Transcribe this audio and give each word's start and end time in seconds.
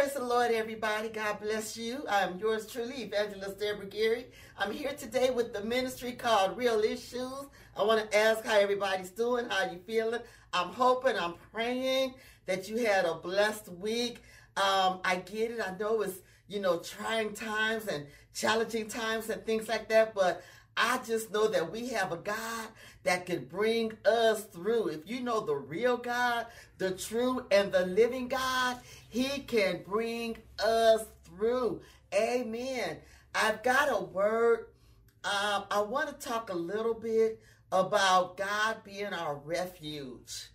Praise 0.00 0.14
the 0.14 0.24
Lord, 0.24 0.50
everybody. 0.50 1.10
God 1.10 1.40
bless 1.42 1.76
you. 1.76 2.06
I'm 2.08 2.38
yours 2.38 2.66
truly, 2.66 3.02
Evangelist 3.02 3.60
Deborah 3.60 3.84
Gary. 3.84 4.28
I'm 4.56 4.72
here 4.72 4.94
today 4.94 5.28
with 5.28 5.52
the 5.52 5.62
ministry 5.62 6.12
called 6.12 6.56
Real 6.56 6.80
Issues. 6.80 7.48
I 7.76 7.84
want 7.84 8.10
to 8.10 8.16
ask 8.16 8.42
how 8.42 8.58
everybody's 8.58 9.10
doing, 9.10 9.44
how 9.50 9.70
you 9.70 9.78
feeling. 9.86 10.22
I'm 10.54 10.68
hoping, 10.68 11.18
I'm 11.18 11.34
praying 11.52 12.14
that 12.46 12.66
you 12.66 12.78
had 12.78 13.04
a 13.04 13.16
blessed 13.16 13.68
week. 13.72 14.22
Um, 14.56 15.00
I 15.04 15.22
get 15.26 15.50
it. 15.50 15.60
I 15.60 15.76
know 15.76 16.00
it's, 16.00 16.20
you 16.48 16.60
know, 16.60 16.78
trying 16.78 17.34
times 17.34 17.86
and 17.86 18.06
challenging 18.32 18.88
times 18.88 19.28
and 19.28 19.44
things 19.44 19.68
like 19.68 19.90
that, 19.90 20.14
but 20.14 20.42
I 20.76 20.98
just 21.06 21.32
know 21.32 21.48
that 21.48 21.70
we 21.70 21.88
have 21.88 22.12
a 22.12 22.16
God 22.16 22.68
that 23.02 23.26
can 23.26 23.44
bring 23.44 23.92
us 24.04 24.44
through. 24.44 24.88
If 24.88 25.08
you 25.08 25.20
know 25.20 25.40
the 25.40 25.56
real 25.56 25.96
God, 25.96 26.46
the 26.78 26.92
true 26.92 27.44
and 27.50 27.72
the 27.72 27.86
living 27.86 28.28
God, 28.28 28.78
He 29.08 29.40
can 29.40 29.82
bring 29.86 30.38
us 30.64 31.04
through. 31.24 31.80
Amen. 32.14 32.98
I've 33.34 33.62
got 33.62 33.88
a 33.90 34.02
word. 34.02 34.66
Um, 35.24 35.64
I 35.70 35.82
want 35.82 36.08
to 36.08 36.28
talk 36.28 36.50
a 36.50 36.56
little 36.56 36.94
bit 36.94 37.40
about 37.72 38.36
God 38.36 38.78
being 38.84 39.12
our 39.12 39.36
refuge. 39.36 40.50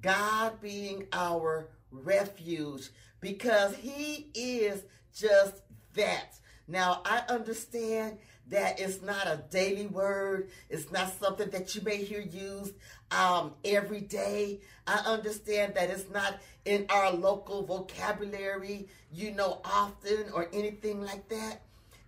God 0.00 0.60
being 0.60 1.06
our 1.12 1.68
refuge 1.90 2.90
because 3.20 3.74
He 3.76 4.30
is 4.34 4.82
just 5.14 5.62
that. 5.94 6.38
Now, 6.68 7.00
I 7.06 7.22
understand 7.30 8.18
that 8.50 8.78
it's 8.78 9.02
not 9.02 9.26
a 9.26 9.42
daily 9.50 9.86
word. 9.86 10.50
It's 10.68 10.90
not 10.92 11.18
something 11.18 11.48
that 11.50 11.74
you 11.74 11.80
may 11.80 11.96
hear 11.96 12.20
used 12.20 12.74
um, 13.10 13.54
every 13.64 14.02
day. 14.02 14.60
I 14.86 14.98
understand 15.06 15.74
that 15.74 15.90
it's 15.90 16.10
not 16.10 16.38
in 16.66 16.86
our 16.90 17.10
local 17.10 17.64
vocabulary, 17.64 18.88
you 19.10 19.32
know, 19.32 19.60
often 19.64 20.26
or 20.34 20.48
anything 20.52 21.02
like 21.02 21.28
that. 21.30 21.62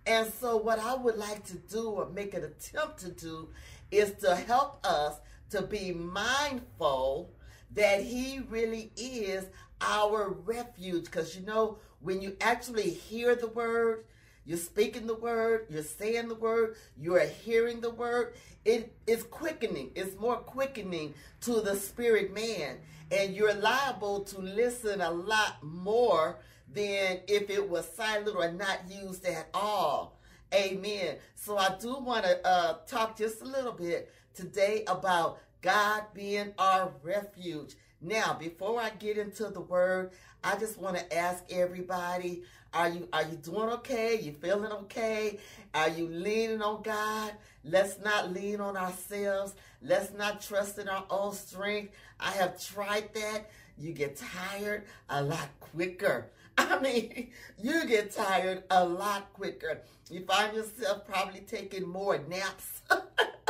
And 0.05 0.31
so, 0.33 0.57
what 0.57 0.79
I 0.79 0.95
would 0.95 1.17
like 1.17 1.43
to 1.45 1.57
do 1.57 1.89
or 1.89 2.09
make 2.09 2.33
an 2.33 2.43
attempt 2.43 2.99
to 2.99 3.09
do 3.09 3.49
is 3.91 4.13
to 4.21 4.35
help 4.35 4.85
us 4.85 5.15
to 5.51 5.61
be 5.61 5.91
mindful 5.91 7.31
that 7.73 8.03
He 8.03 8.41
really 8.49 8.91
is 8.95 9.45
our 9.79 10.29
refuge. 10.29 11.05
Because, 11.05 11.35
you 11.35 11.45
know, 11.45 11.77
when 11.99 12.21
you 12.21 12.35
actually 12.41 12.89
hear 12.89 13.35
the 13.35 13.47
word, 13.47 14.05
you're 14.45 14.57
speaking 14.57 15.07
the 15.07 15.15
word, 15.15 15.67
you're 15.69 15.83
saying 15.83 16.27
the 16.27 16.35
word, 16.35 16.75
you're 16.97 17.19
hearing 17.19 17.79
the 17.81 17.91
word. 17.91 18.33
It 18.65 18.93
is 19.05 19.23
quickening. 19.23 19.91
It's 19.95 20.19
more 20.19 20.37
quickening 20.37 21.13
to 21.41 21.61
the 21.61 21.75
spirit 21.75 22.33
man. 22.33 22.77
And 23.11 23.35
you're 23.35 23.53
liable 23.53 24.21
to 24.21 24.39
listen 24.39 25.01
a 25.01 25.11
lot 25.11 25.63
more 25.63 26.39
than 26.73 27.19
if 27.27 27.49
it 27.49 27.69
was 27.69 27.87
silent 27.93 28.35
or 28.35 28.51
not 28.51 28.79
used 28.89 29.25
at 29.25 29.49
all. 29.53 30.17
Amen. 30.53 31.17
So 31.35 31.57
I 31.57 31.75
do 31.79 31.97
want 31.99 32.25
to 32.25 32.47
uh, 32.47 32.77
talk 32.87 33.17
just 33.17 33.41
a 33.41 33.45
little 33.45 33.71
bit 33.71 34.11
today 34.33 34.83
about 34.87 35.39
God 35.61 36.03
being 36.13 36.53
our 36.57 36.91
refuge. 37.03 37.75
Now, 38.01 38.33
before 38.33 38.81
I 38.81 38.89
get 38.89 39.19
into 39.19 39.49
the 39.49 39.61
word, 39.61 40.11
I 40.43 40.57
just 40.57 40.79
want 40.79 40.97
to 40.97 41.17
ask 41.17 41.43
everybody, 41.51 42.41
are 42.73 42.89
you 42.89 43.07
are 43.13 43.23
you 43.23 43.37
doing 43.37 43.69
okay? 43.69 44.19
You 44.19 44.31
feeling 44.31 44.71
okay? 44.71 45.37
Are 45.75 45.89
you 45.89 46.07
leaning 46.07 46.63
on 46.63 46.81
God? 46.81 47.33
Let's 47.63 47.99
not 47.99 48.33
lean 48.33 48.59
on 48.59 48.75
ourselves. 48.75 49.53
Let's 49.83 50.13
not 50.13 50.41
trust 50.41 50.79
in 50.79 50.89
our 50.89 51.05
own 51.11 51.33
strength. 51.33 51.93
I 52.19 52.31
have 52.31 52.59
tried 52.59 53.13
that. 53.13 53.51
You 53.77 53.93
get 53.93 54.17
tired 54.17 54.85
a 55.09 55.21
lot 55.21 55.49
quicker. 55.59 56.27
I 56.57 56.79
mean, 56.79 57.29
you 57.61 57.85
get 57.85 58.11
tired 58.11 58.63
a 58.71 58.83
lot 58.83 59.31
quicker. 59.33 59.81
You 60.09 60.25
find 60.25 60.55
yourself 60.55 61.05
probably 61.05 61.41
taking 61.41 61.87
more 61.87 62.19
naps. 62.27 62.81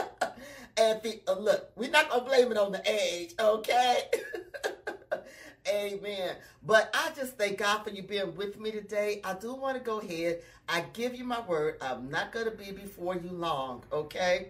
and 0.77 1.01
uh, 1.27 1.33
look, 1.39 1.71
we're 1.75 1.89
not 1.91 2.09
gonna 2.09 2.25
blame 2.25 2.51
it 2.51 2.57
on 2.57 2.71
the 2.71 2.81
age, 2.89 3.33
okay? 3.39 4.09
Amen. 5.69 6.35
But 6.63 6.89
I 6.93 7.11
just 7.15 7.37
thank 7.37 7.59
God 7.59 7.83
for 7.83 7.91
you 7.91 8.03
being 8.03 8.35
with 8.35 8.59
me 8.59 8.71
today. 8.71 9.21
I 9.23 9.33
do 9.33 9.53
want 9.53 9.77
to 9.77 9.83
go 9.83 9.99
ahead. 9.99 10.41
I 10.67 10.81
give 10.93 11.15
you 11.15 11.23
my 11.23 11.41
word. 11.41 11.77
I'm 11.81 12.09
not 12.09 12.31
going 12.31 12.45
to 12.45 12.51
be 12.51 12.71
before 12.71 13.15
you 13.15 13.29
long, 13.29 13.83
okay? 13.91 14.49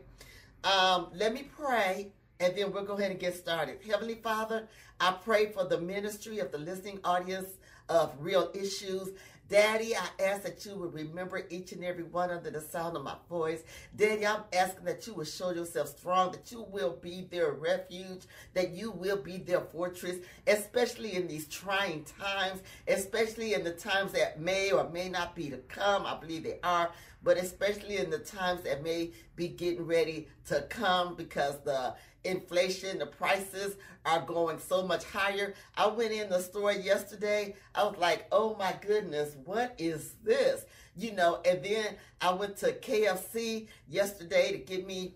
Um, 0.64 1.08
let 1.14 1.34
me 1.34 1.44
pray, 1.44 2.12
and 2.41 2.56
then 2.57 2.72
we'll 2.72 2.84
go 2.84 2.94
ahead 2.94 3.12
and 3.12 3.19
get 3.19 3.35
started. 3.35 3.78
Heavenly 3.88 4.16
Father, 4.16 4.68
I 5.00 5.12
pray 5.12 5.52
for 5.52 5.63
the 5.63 5.79
ministry 5.79 6.40
of 6.40 6.52
the 6.52 6.57
listening 6.57 7.00
audience 7.03 7.50
of 7.88 8.13
real 8.19 8.50
issues. 8.53 9.09
Daddy, 9.47 9.96
I 9.97 10.07
ask 10.24 10.44
that 10.44 10.66
you 10.66 10.75
would 10.75 10.94
remember 10.94 11.46
each 11.50 11.74
and 11.74 11.84
every 11.84 12.06
one 12.06 12.31
under 12.31 12.50
the 12.50 12.62
sound 12.62 12.96
of 12.96 13.03
my 13.03 13.16
voice. 13.30 13.63
Daddy, 13.96 14.25
I'm 14.25 14.44
asking 14.53 14.85
that 14.85 15.06
you 15.06 15.13
will 15.13 15.25
show 15.25 15.51
yourself 15.51 15.90
strong, 15.90 16.31
that 16.31 16.51
you 16.51 16.66
will 16.72 16.97
be 17.01 17.28
their 17.30 17.51
refuge, 17.51 18.22
that 18.53 18.72
you 18.72 18.91
will 18.91 19.18
be 19.18 19.38
their 19.38 19.59
fortress, 19.59 20.16
especially 20.47 21.18
in 21.18 21.28
these 21.28 21.47
trying 21.47 22.06
times, 22.06 22.62
especially 22.88 23.53
in 23.53 23.66
the 23.66 23.74
times 23.74 24.13
that 24.13 24.40
may 24.40 24.72
or 24.72 24.90
may 24.90 25.09
not 25.09 25.35
be 25.35 25.50
to 25.50 25.57
come. 25.57 26.06
I 26.06 26.18
believe 26.18 26.44
they 26.44 26.59
are, 26.63 26.90
but 27.22 27.38
especially 27.38 27.97
in 27.97 28.09
the 28.09 28.19
times 28.19 28.62
that 28.62 28.84
may 28.84 29.12
be 29.35 29.50
getting 29.50 29.85
ready 29.85 30.30
to 30.47 30.62
come 30.69 31.16
because 31.16 31.59
the 31.66 31.94
inflation, 32.24 33.00
the 33.00 33.06
prices 33.06 33.76
are 34.06 34.22
going 34.22 34.59
so 34.59 34.86
much 34.86 35.04
higher. 35.06 35.54
I 35.76 35.88
went 35.88 36.12
in 36.12 36.30
the 36.30 36.40
store 36.40 36.72
yesterday. 36.72 37.56
I 37.76 37.84
was 37.84 37.98
like, 37.98 38.28
oh 38.32 38.56
my 38.58 38.76
goodness, 38.82 39.36
what 39.46 39.76
is 39.78 40.14
this? 40.24 40.66
You 40.96 41.14
know, 41.14 41.42
and 41.46 41.64
then 41.64 41.96
I 42.20 42.34
went 42.34 42.58
to 42.58 42.74
KFC 42.74 43.68
yesterday 43.88 44.52
to 44.52 44.58
get 44.58 44.86
me 44.86 45.16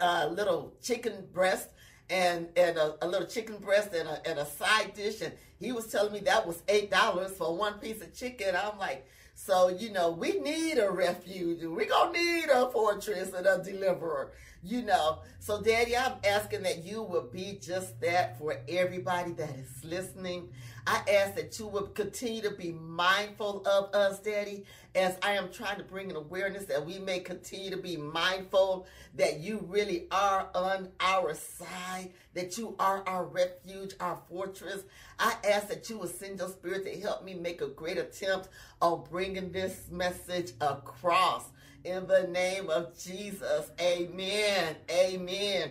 a 0.00 0.28
little 0.28 0.72
chicken 0.82 1.26
breast 1.32 1.68
and 2.08 2.48
and 2.56 2.76
a, 2.76 2.94
a, 3.02 3.06
little 3.06 3.26
chicken 3.26 3.56
breast 3.58 3.94
and 3.94 4.08
a, 4.08 4.28
and 4.28 4.38
a 4.38 4.46
side 4.46 4.92
dish 4.94 5.20
and 5.20 5.32
he 5.60 5.72
was 5.72 5.86
telling 5.86 6.12
me 6.12 6.20
that 6.20 6.44
was 6.46 6.62
eight 6.68 6.90
dollars 6.90 7.32
for 7.32 7.54
one 7.54 7.74
piece 7.74 8.00
of 8.02 8.12
chicken 8.12 8.56
i'm 8.56 8.78
like 8.78 9.06
so 9.46 9.68
you 9.68 9.90
know 9.90 10.10
we 10.10 10.38
need 10.40 10.78
a 10.78 10.90
refuge 10.90 11.60
we're 11.62 11.86
gonna 11.86 12.12
need 12.12 12.48
a 12.50 12.70
fortress 12.70 13.32
and 13.32 13.46
a 13.46 13.62
deliverer 13.62 14.32
you 14.62 14.82
know. 14.82 15.20
So, 15.38 15.60
Daddy, 15.60 15.96
I'm 15.96 16.14
asking 16.24 16.62
that 16.62 16.84
you 16.84 17.02
will 17.02 17.28
be 17.32 17.58
just 17.60 18.00
that 18.00 18.38
for 18.38 18.56
everybody 18.68 19.32
that 19.32 19.50
is 19.50 19.84
listening. 19.84 20.50
I 20.86 21.02
ask 21.10 21.34
that 21.36 21.58
you 21.58 21.66
will 21.66 21.86
continue 21.88 22.42
to 22.42 22.50
be 22.50 22.72
mindful 22.72 23.66
of 23.66 23.94
us, 23.94 24.18
Daddy, 24.20 24.64
as 24.94 25.16
I 25.22 25.32
am 25.32 25.50
trying 25.52 25.78
to 25.78 25.84
bring 25.84 26.10
an 26.10 26.16
awareness 26.16 26.64
that 26.66 26.84
we 26.84 26.98
may 26.98 27.20
continue 27.20 27.70
to 27.70 27.76
be 27.76 27.96
mindful 27.96 28.86
that 29.14 29.40
you 29.40 29.64
really 29.68 30.06
are 30.10 30.48
on 30.54 30.88
our 31.00 31.34
side, 31.34 32.10
that 32.34 32.58
you 32.58 32.74
are 32.78 33.02
our 33.06 33.24
refuge, 33.24 33.94
our 34.00 34.18
fortress. 34.28 34.82
I 35.18 35.34
ask 35.48 35.68
that 35.68 35.88
you 35.90 35.98
will 35.98 36.08
send 36.08 36.38
your 36.38 36.48
spirit 36.48 36.84
to 36.84 37.00
help 37.00 37.24
me 37.24 37.34
make 37.34 37.60
a 37.60 37.68
great 37.68 37.98
attempt 37.98 38.48
on 38.80 39.04
bringing 39.10 39.52
this 39.52 39.86
message 39.90 40.52
across 40.60 41.44
in 41.84 42.06
the 42.06 42.24
name 42.28 42.70
of 42.70 42.98
Jesus. 42.98 43.70
Amen. 43.80 44.76
Amen. 44.90 45.70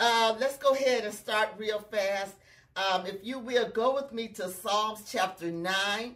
Uh, 0.00 0.36
let's 0.38 0.56
go 0.56 0.74
ahead 0.74 1.04
and 1.04 1.14
start 1.14 1.50
real 1.58 1.80
fast. 1.90 2.34
Um, 2.78 3.06
if 3.06 3.16
you 3.24 3.40
will, 3.40 3.68
go 3.70 3.92
with 3.92 4.12
me 4.12 4.28
to 4.28 4.48
Psalms 4.48 5.02
chapter 5.10 5.50
9. 5.50 6.14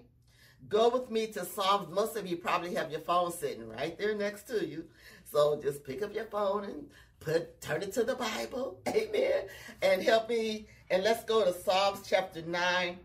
Go 0.68 0.90
with 0.90 1.10
me 1.10 1.26
to 1.28 1.44
Psalms. 1.44 1.92
Most 1.92 2.16
of 2.16 2.24
you 2.24 2.36
probably 2.36 2.72
have 2.76 2.92
your 2.92 3.00
phone 3.00 3.32
sitting 3.32 3.68
right 3.68 3.98
there 3.98 4.14
next 4.14 4.44
to 4.44 4.64
you. 4.64 4.84
So 5.32 5.60
just 5.60 5.82
pick 5.82 6.02
up 6.02 6.14
your 6.14 6.26
phone 6.26 6.64
and 6.64 6.86
put 7.18 7.60
turn 7.60 7.82
it 7.82 7.92
to 7.94 8.04
the 8.04 8.14
Bible. 8.14 8.78
Amen. 8.88 9.46
And 9.82 10.02
help 10.02 10.28
me. 10.28 10.68
And 10.88 11.02
let's 11.02 11.24
go 11.24 11.44
to 11.44 11.52
Psalms 11.52 12.06
chapter 12.08 12.42
9. 12.42 12.96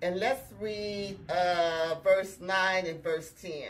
And 0.00 0.18
let's 0.18 0.50
read 0.58 1.18
uh, 1.28 1.96
verse 2.02 2.40
9 2.40 2.86
and 2.86 3.02
verse 3.02 3.30
10. 3.42 3.68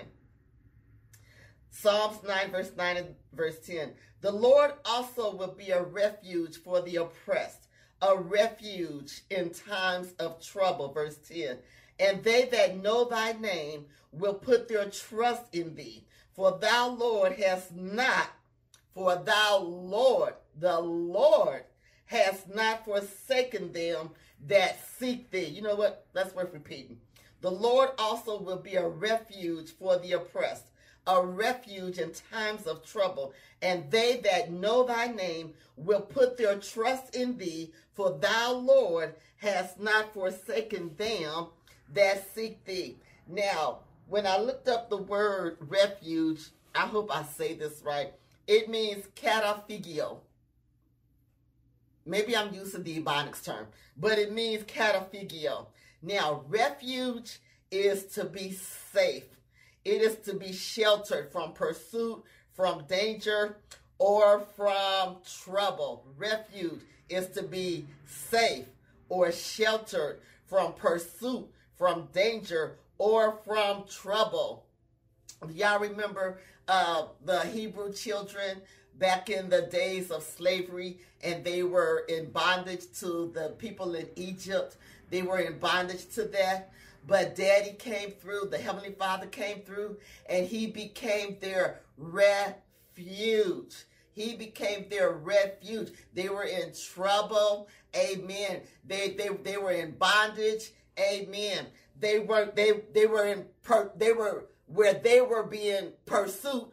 Psalms 1.68 2.18
9, 2.24 2.50
verse 2.52 2.70
9 2.76 2.96
and 2.96 3.08
verse 3.32 3.58
10. 3.66 3.90
The 4.20 4.30
Lord 4.30 4.72
also 4.84 5.34
will 5.34 5.54
be 5.58 5.70
a 5.70 5.82
refuge 5.82 6.58
for 6.58 6.80
the 6.80 6.96
oppressed, 6.96 7.61
a 8.02 8.16
refuge 8.16 9.22
in 9.30 9.50
times 9.50 10.12
of 10.18 10.44
trouble. 10.44 10.92
Verse 10.92 11.16
10. 11.28 11.56
And 12.00 12.22
they 12.24 12.46
that 12.46 12.82
know 12.82 13.04
thy 13.04 13.32
name 13.32 13.86
will 14.10 14.34
put 14.34 14.68
their 14.68 14.90
trust 14.90 15.54
in 15.54 15.74
thee. 15.74 16.04
For 16.34 16.58
thou, 16.60 16.88
Lord, 16.88 17.32
hast 17.34 17.74
not, 17.74 18.30
for 18.94 19.16
thou, 19.16 19.58
Lord, 19.58 20.34
the 20.58 20.80
Lord, 20.80 21.64
has 22.06 22.42
not 22.52 22.84
forsaken 22.84 23.72
them 23.72 24.10
that 24.46 24.78
seek 24.98 25.30
thee. 25.30 25.46
You 25.46 25.62
know 25.62 25.76
what? 25.76 26.06
That's 26.12 26.34
worth 26.34 26.52
repeating. 26.52 26.98
The 27.40 27.50
Lord 27.50 27.90
also 27.98 28.40
will 28.40 28.58
be 28.58 28.76
a 28.76 28.88
refuge 28.88 29.70
for 29.70 29.98
the 29.98 30.12
oppressed 30.12 30.71
a 31.06 31.24
refuge 31.24 31.98
in 31.98 32.12
times 32.30 32.66
of 32.66 32.84
trouble. 32.84 33.32
And 33.60 33.90
they 33.90 34.20
that 34.24 34.50
know 34.52 34.84
thy 34.84 35.08
name 35.08 35.54
will 35.76 36.00
put 36.00 36.36
their 36.36 36.58
trust 36.58 37.16
in 37.16 37.36
thee, 37.38 37.72
for 37.94 38.18
thou, 38.20 38.52
Lord, 38.52 39.14
hast 39.36 39.80
not 39.80 40.14
forsaken 40.14 40.94
them 40.96 41.46
that 41.92 42.34
seek 42.34 42.64
thee. 42.64 42.98
Now, 43.28 43.80
when 44.08 44.26
I 44.26 44.38
looked 44.38 44.68
up 44.68 44.88
the 44.88 44.96
word 44.96 45.56
refuge, 45.60 46.50
I 46.74 46.86
hope 46.86 47.14
I 47.14 47.22
say 47.24 47.54
this 47.54 47.82
right. 47.84 48.12
It 48.46 48.68
means 48.68 49.06
catafigio. 49.14 50.18
Maybe 52.04 52.36
I'm 52.36 52.52
using 52.52 52.82
the 52.82 53.00
Ebonics 53.00 53.44
term, 53.44 53.66
but 53.96 54.18
it 54.18 54.32
means 54.32 54.64
catafigio. 54.64 55.66
Now, 56.02 56.44
refuge 56.48 57.38
is 57.70 58.04
to 58.14 58.24
be 58.24 58.52
safe. 58.52 59.24
It 59.84 60.00
is 60.02 60.16
to 60.26 60.34
be 60.34 60.52
sheltered 60.52 61.32
from 61.32 61.52
pursuit, 61.52 62.22
from 62.54 62.84
danger, 62.88 63.56
or 63.98 64.40
from 64.56 65.16
trouble. 65.44 66.04
Refuge 66.16 66.80
is 67.08 67.28
to 67.28 67.42
be 67.42 67.86
safe 68.06 68.66
or 69.08 69.32
sheltered 69.32 70.20
from 70.46 70.72
pursuit, 70.74 71.48
from 71.76 72.08
danger, 72.12 72.76
or 72.98 73.38
from 73.44 73.84
trouble. 73.88 74.64
Y'all 75.50 75.80
remember 75.80 76.38
uh, 76.68 77.06
the 77.24 77.40
Hebrew 77.40 77.92
children 77.92 78.62
back 78.98 79.30
in 79.30 79.48
the 79.48 79.62
days 79.62 80.10
of 80.10 80.22
slavery, 80.22 80.98
and 81.22 81.44
they 81.44 81.62
were 81.62 82.04
in 82.08 82.30
bondage 82.30 82.84
to 83.00 83.30
the 83.34 83.54
people 83.58 83.94
in 83.94 84.06
Egypt. 84.16 84.76
They 85.10 85.22
were 85.22 85.38
in 85.38 85.58
bondage 85.58 86.08
to 86.14 86.24
that. 86.24 86.70
But 87.06 87.34
Daddy 87.34 87.72
came 87.72 88.12
through, 88.12 88.48
the 88.50 88.58
Heavenly 88.58 88.92
Father 88.92 89.26
came 89.26 89.62
through, 89.62 89.98
and 90.28 90.46
He 90.46 90.66
became 90.66 91.36
their 91.40 91.80
refuge. 91.96 93.74
He 94.12 94.36
became 94.36 94.86
their 94.88 95.10
refuge. 95.10 95.92
They 96.14 96.28
were 96.28 96.44
in 96.44 96.72
trouble. 96.74 97.68
Amen. 97.96 98.60
They 98.86 99.10
they, 99.10 99.28
they 99.28 99.56
were 99.56 99.72
in 99.72 99.92
bondage. 99.92 100.70
Amen. 100.98 101.66
They 101.98 102.18
were 102.18 102.50
they 102.54 102.82
they 102.92 103.06
were 103.06 103.26
in 103.26 103.46
per, 103.62 103.90
they 103.96 104.12
were 104.12 104.46
where 104.66 104.94
they 104.94 105.20
were 105.20 105.44
being 105.44 105.92
pursued. 106.06 106.68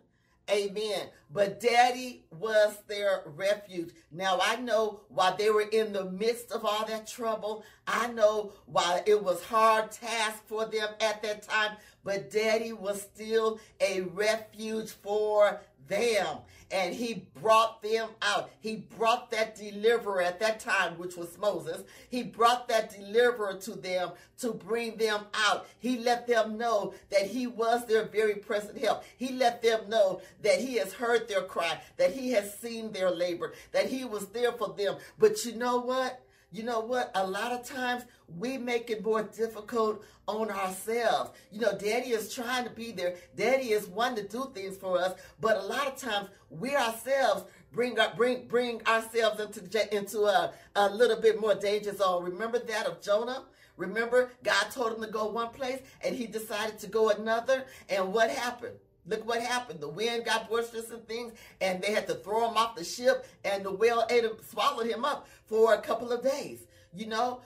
Amen. 0.50 1.08
But 1.32 1.60
daddy 1.60 2.24
was 2.32 2.78
their 2.88 3.22
refuge. 3.26 3.92
Now 4.12 4.40
I 4.42 4.56
know 4.56 5.02
while 5.10 5.36
they 5.38 5.50
were 5.52 5.68
in 5.72 5.94
the 5.94 6.06
midst 6.06 6.52
of 6.52 6.66
all 6.66 6.86
that 6.88 7.08
trouble, 7.08 7.64
I 7.86 8.08
know 8.08 8.54
while 8.66 9.02
it 9.06 9.24
was 9.24 9.44
hard 9.44 9.92
task 9.92 10.44
for 10.48 10.66
them 10.66 10.88
at 11.00 11.22
that 11.22 11.44
time, 11.44 11.78
but 12.04 12.32
daddy 12.32 12.74
was 12.74 13.02
still 13.02 13.60
a 13.80 14.02
refuge 14.02 14.90
for 14.90 15.62
them 15.90 16.38
and 16.72 16.94
he 16.94 17.26
brought 17.42 17.82
them 17.82 18.10
out. 18.22 18.52
He 18.60 18.78
brought 18.98 19.32
that 19.32 19.56
deliverer 19.56 20.22
at 20.22 20.40
that 20.40 20.60
time, 20.60 20.98
which 20.98 21.16
was 21.16 21.38
Moses. 21.38 21.84
He 22.10 22.24
brought 22.24 22.68
that 22.68 22.92
deliverer 22.92 23.56
to 23.62 23.72
them 23.72 24.12
to 24.40 24.54
bring 24.54 24.98
them 24.98 25.22
out. 25.34 25.68
He 25.80 25.98
let 25.98 26.28
them 26.28 26.58
know 26.58 26.94
that 27.10 27.26
he 27.26 27.48
was 27.48 27.86
their 27.86 28.06
very 28.06 28.36
present 28.36 28.78
help. 28.78 29.04
He 29.18 29.34
let 29.34 29.62
them 29.62 29.90
know 29.90 30.22
that 30.44 30.60
he 30.60 30.76
has 30.76 30.94
heard 30.94 31.28
their 31.28 31.42
cry, 31.42 31.80
that 31.98 32.14
he 32.14 32.32
has 32.32 32.58
seen 32.60 32.92
their 32.92 33.12
labor, 33.12 33.54
that 33.72 33.88
he 33.88 34.06
was 34.06 34.28
there 34.28 34.52
for 34.52 34.74
them. 34.78 34.98
But 35.18 35.44
you 35.46 35.56
know 35.56 35.78
what? 35.80 36.22
You 36.52 36.64
know 36.64 36.80
what? 36.80 37.12
A 37.14 37.26
lot 37.26 37.52
of 37.52 37.64
times 37.64 38.04
we 38.38 38.58
make 38.58 38.90
it 38.90 39.04
more 39.04 39.24
difficult 39.24 40.04
on 40.28 40.50
ourselves. 40.50 41.32
You 41.52 41.60
know, 41.60 41.78
daddy 41.78 42.10
is 42.10 42.34
trying 42.34 42.64
to 42.64 42.72
be 42.72 42.92
there. 42.92 43.16
Daddy 43.36 43.72
is 43.72 43.88
wanting 43.88 44.26
to 44.26 44.30
do 44.30 44.52
things 44.54 44.76
for 44.78 45.00
us, 45.00 45.14
but 45.40 45.58
a 45.58 45.62
lot 45.62 45.88
of 45.88 45.96
times 45.96 46.30
we 46.50 46.76
ourselves 46.76 47.44
bring 47.72 47.98
bring 48.18 48.48
bring 48.48 48.82
ourselves 48.88 49.40
into 49.40 49.96
into 49.96 50.22
a, 50.22 50.52
a 50.76 50.90
little 50.90 51.22
bit 51.22 51.40
more 51.40 51.54
danger 51.54 51.96
zone. 51.96 52.24
Remember 52.24 52.58
that 52.58 52.88
of 52.88 53.02
Jonah? 53.02 53.44
Remember, 53.78 54.30
God 54.44 54.72
told 54.72 54.94
him 54.94 55.02
to 55.02 55.10
go 55.10 55.28
one 55.28 55.50
place 55.50 55.80
and 56.04 56.14
he 56.14 56.28
decided 56.28 56.80
to 56.80 56.88
go 56.88 57.12
another. 57.12 57.64
And 57.88 58.12
what 58.12 58.30
happened? 58.30 58.76
Look 59.10 59.28
what 59.28 59.42
happened. 59.42 59.80
The 59.80 59.90
wind 59.90 60.26
got 60.26 60.48
boisterous 60.48 60.92
and 60.92 61.06
things, 61.08 61.34
and 61.60 61.82
they 61.82 61.92
had 61.92 62.08
to 62.08 62.16
throw 62.16 62.48
him 62.48 62.58
off 62.58 62.76
the 62.76 62.84
ship, 62.84 63.26
and 63.44 63.66
the 63.66 63.72
whale 63.72 64.06
ate 64.10 64.24
him, 64.24 64.34
swallowed 64.48 64.86
him 64.86 65.04
up 65.04 65.28
for 65.48 65.74
a 65.74 65.82
couple 65.82 66.12
of 66.12 66.24
days. 66.24 66.60
You 66.96 67.06
know, 67.06 67.42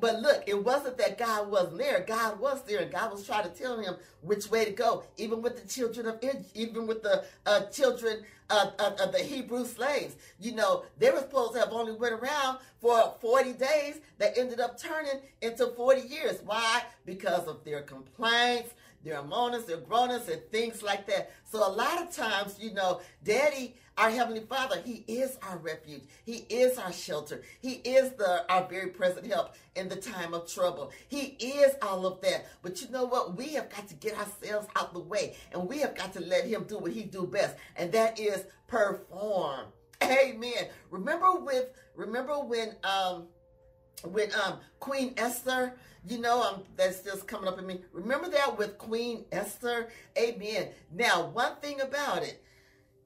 but 0.00 0.20
look, 0.20 0.44
it 0.46 0.64
wasn't 0.64 0.96
that 0.98 1.18
God 1.18 1.50
wasn't 1.50 1.78
there. 1.78 2.00
God 2.06 2.40
was 2.40 2.62
there, 2.62 2.80
and 2.80 2.90
God 2.90 3.12
was 3.12 3.26
trying 3.26 3.42
to 3.44 3.50
tell 3.50 3.78
him 3.78 3.96
which 4.22 4.50
way 4.50 4.64
to 4.64 4.70
go. 4.70 5.04
Even 5.18 5.42
with 5.42 5.60
the 5.60 5.68
children 5.68 6.06
of 6.06 6.18
even 6.54 6.86
with 6.86 7.02
the 7.02 7.24
uh, 7.44 7.66
children 7.66 8.24
of, 8.48 8.72
of, 8.78 8.98
of, 8.98 9.12
the 9.12 9.18
Hebrew 9.18 9.66
slaves, 9.66 10.14
you 10.40 10.54
know, 10.54 10.84
they 10.98 11.10
were 11.10 11.18
supposed 11.18 11.52
to 11.54 11.58
have 11.58 11.72
only 11.72 11.92
went 11.92 12.14
around 12.14 12.58
for 12.80 13.14
40 13.20 13.52
days. 13.54 14.00
That 14.16 14.38
ended 14.38 14.60
up 14.60 14.80
turning 14.80 15.20
into 15.42 15.66
40 15.66 16.00
years. 16.00 16.40
Why? 16.42 16.82
Because 17.04 17.46
of 17.48 17.64
their 17.64 17.82
complaints 17.82 18.72
moanings, 19.24 19.64
their 19.64 19.78
groanings, 19.78 20.28
and 20.28 20.42
things 20.50 20.82
like 20.82 21.06
that. 21.06 21.30
So 21.44 21.66
a 21.66 21.70
lot 21.70 22.02
of 22.02 22.10
times, 22.10 22.56
you 22.60 22.74
know, 22.74 23.00
Daddy, 23.22 23.76
our 23.96 24.10
Heavenly 24.10 24.40
Father, 24.40 24.80
He 24.84 25.04
is 25.08 25.38
our 25.42 25.58
refuge. 25.58 26.02
He 26.24 26.44
is 26.50 26.78
our 26.78 26.92
shelter. 26.92 27.42
He 27.60 27.74
is 27.84 28.12
the 28.12 28.44
our 28.50 28.66
very 28.68 28.88
present 28.88 29.26
help 29.26 29.54
in 29.74 29.88
the 29.88 29.96
time 29.96 30.34
of 30.34 30.52
trouble. 30.52 30.92
He 31.08 31.36
is 31.38 31.74
all 31.80 32.06
of 32.06 32.20
that. 32.20 32.46
But 32.62 32.82
you 32.82 32.88
know 32.90 33.04
what? 33.04 33.36
We 33.36 33.54
have 33.54 33.70
got 33.70 33.88
to 33.88 33.94
get 33.94 34.18
ourselves 34.18 34.68
out 34.76 34.92
the 34.92 35.00
way, 35.00 35.36
and 35.52 35.68
we 35.68 35.78
have 35.78 35.94
got 35.94 36.12
to 36.14 36.20
let 36.20 36.46
Him 36.46 36.64
do 36.64 36.78
what 36.78 36.92
He 36.92 37.04
do 37.04 37.26
best, 37.26 37.56
and 37.76 37.92
that 37.92 38.18
is 38.20 38.44
perform. 38.66 39.66
Amen. 40.02 40.68
Remember 40.90 41.36
with 41.36 41.66
remember 41.94 42.34
when 42.38 42.76
um 42.84 43.28
when 44.04 44.28
um 44.34 44.58
Queen 44.80 45.14
Esther 45.16 45.74
you 46.08 46.18
know, 46.18 46.42
um, 46.42 46.62
that's 46.76 47.00
just 47.00 47.26
coming 47.26 47.48
up 47.48 47.58
in 47.58 47.66
me. 47.66 47.80
Remember 47.92 48.28
that 48.28 48.56
with 48.56 48.78
Queen 48.78 49.24
Esther? 49.32 49.88
Amen. 50.16 50.68
Now, 50.92 51.26
one 51.26 51.56
thing 51.56 51.80
about 51.80 52.22
it, 52.22 52.42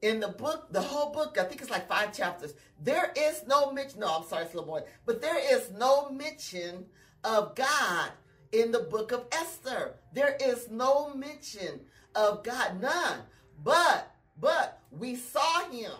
in 0.01 0.19
the 0.19 0.27
book, 0.29 0.71
the 0.71 0.81
whole 0.81 1.11
book, 1.11 1.37
I 1.39 1.43
think 1.43 1.61
it's 1.61 1.69
like 1.69 1.87
five 1.87 2.15
chapters, 2.15 2.53
there 2.81 3.11
is 3.15 3.43
no 3.47 3.71
mention, 3.71 3.99
no, 3.99 4.17
I'm 4.17 4.23
sorry, 4.23 4.43
it's 4.43 4.53
a 4.53 4.57
little 4.57 4.71
more, 4.71 4.85
but 5.05 5.21
there 5.21 5.39
is 5.55 5.71
no 5.77 6.09
mention 6.09 6.85
of 7.23 7.55
God 7.55 8.11
in 8.51 8.71
the 8.71 8.79
book 8.79 9.11
of 9.11 9.25
Esther. 9.31 9.95
There 10.13 10.35
is 10.41 10.69
no 10.69 11.13
mention 11.13 11.81
of 12.15 12.43
God, 12.43 12.81
none. 12.81 13.19
But, 13.63 14.11
but 14.39 14.81
we 14.91 15.15
saw 15.15 15.69
him 15.69 15.91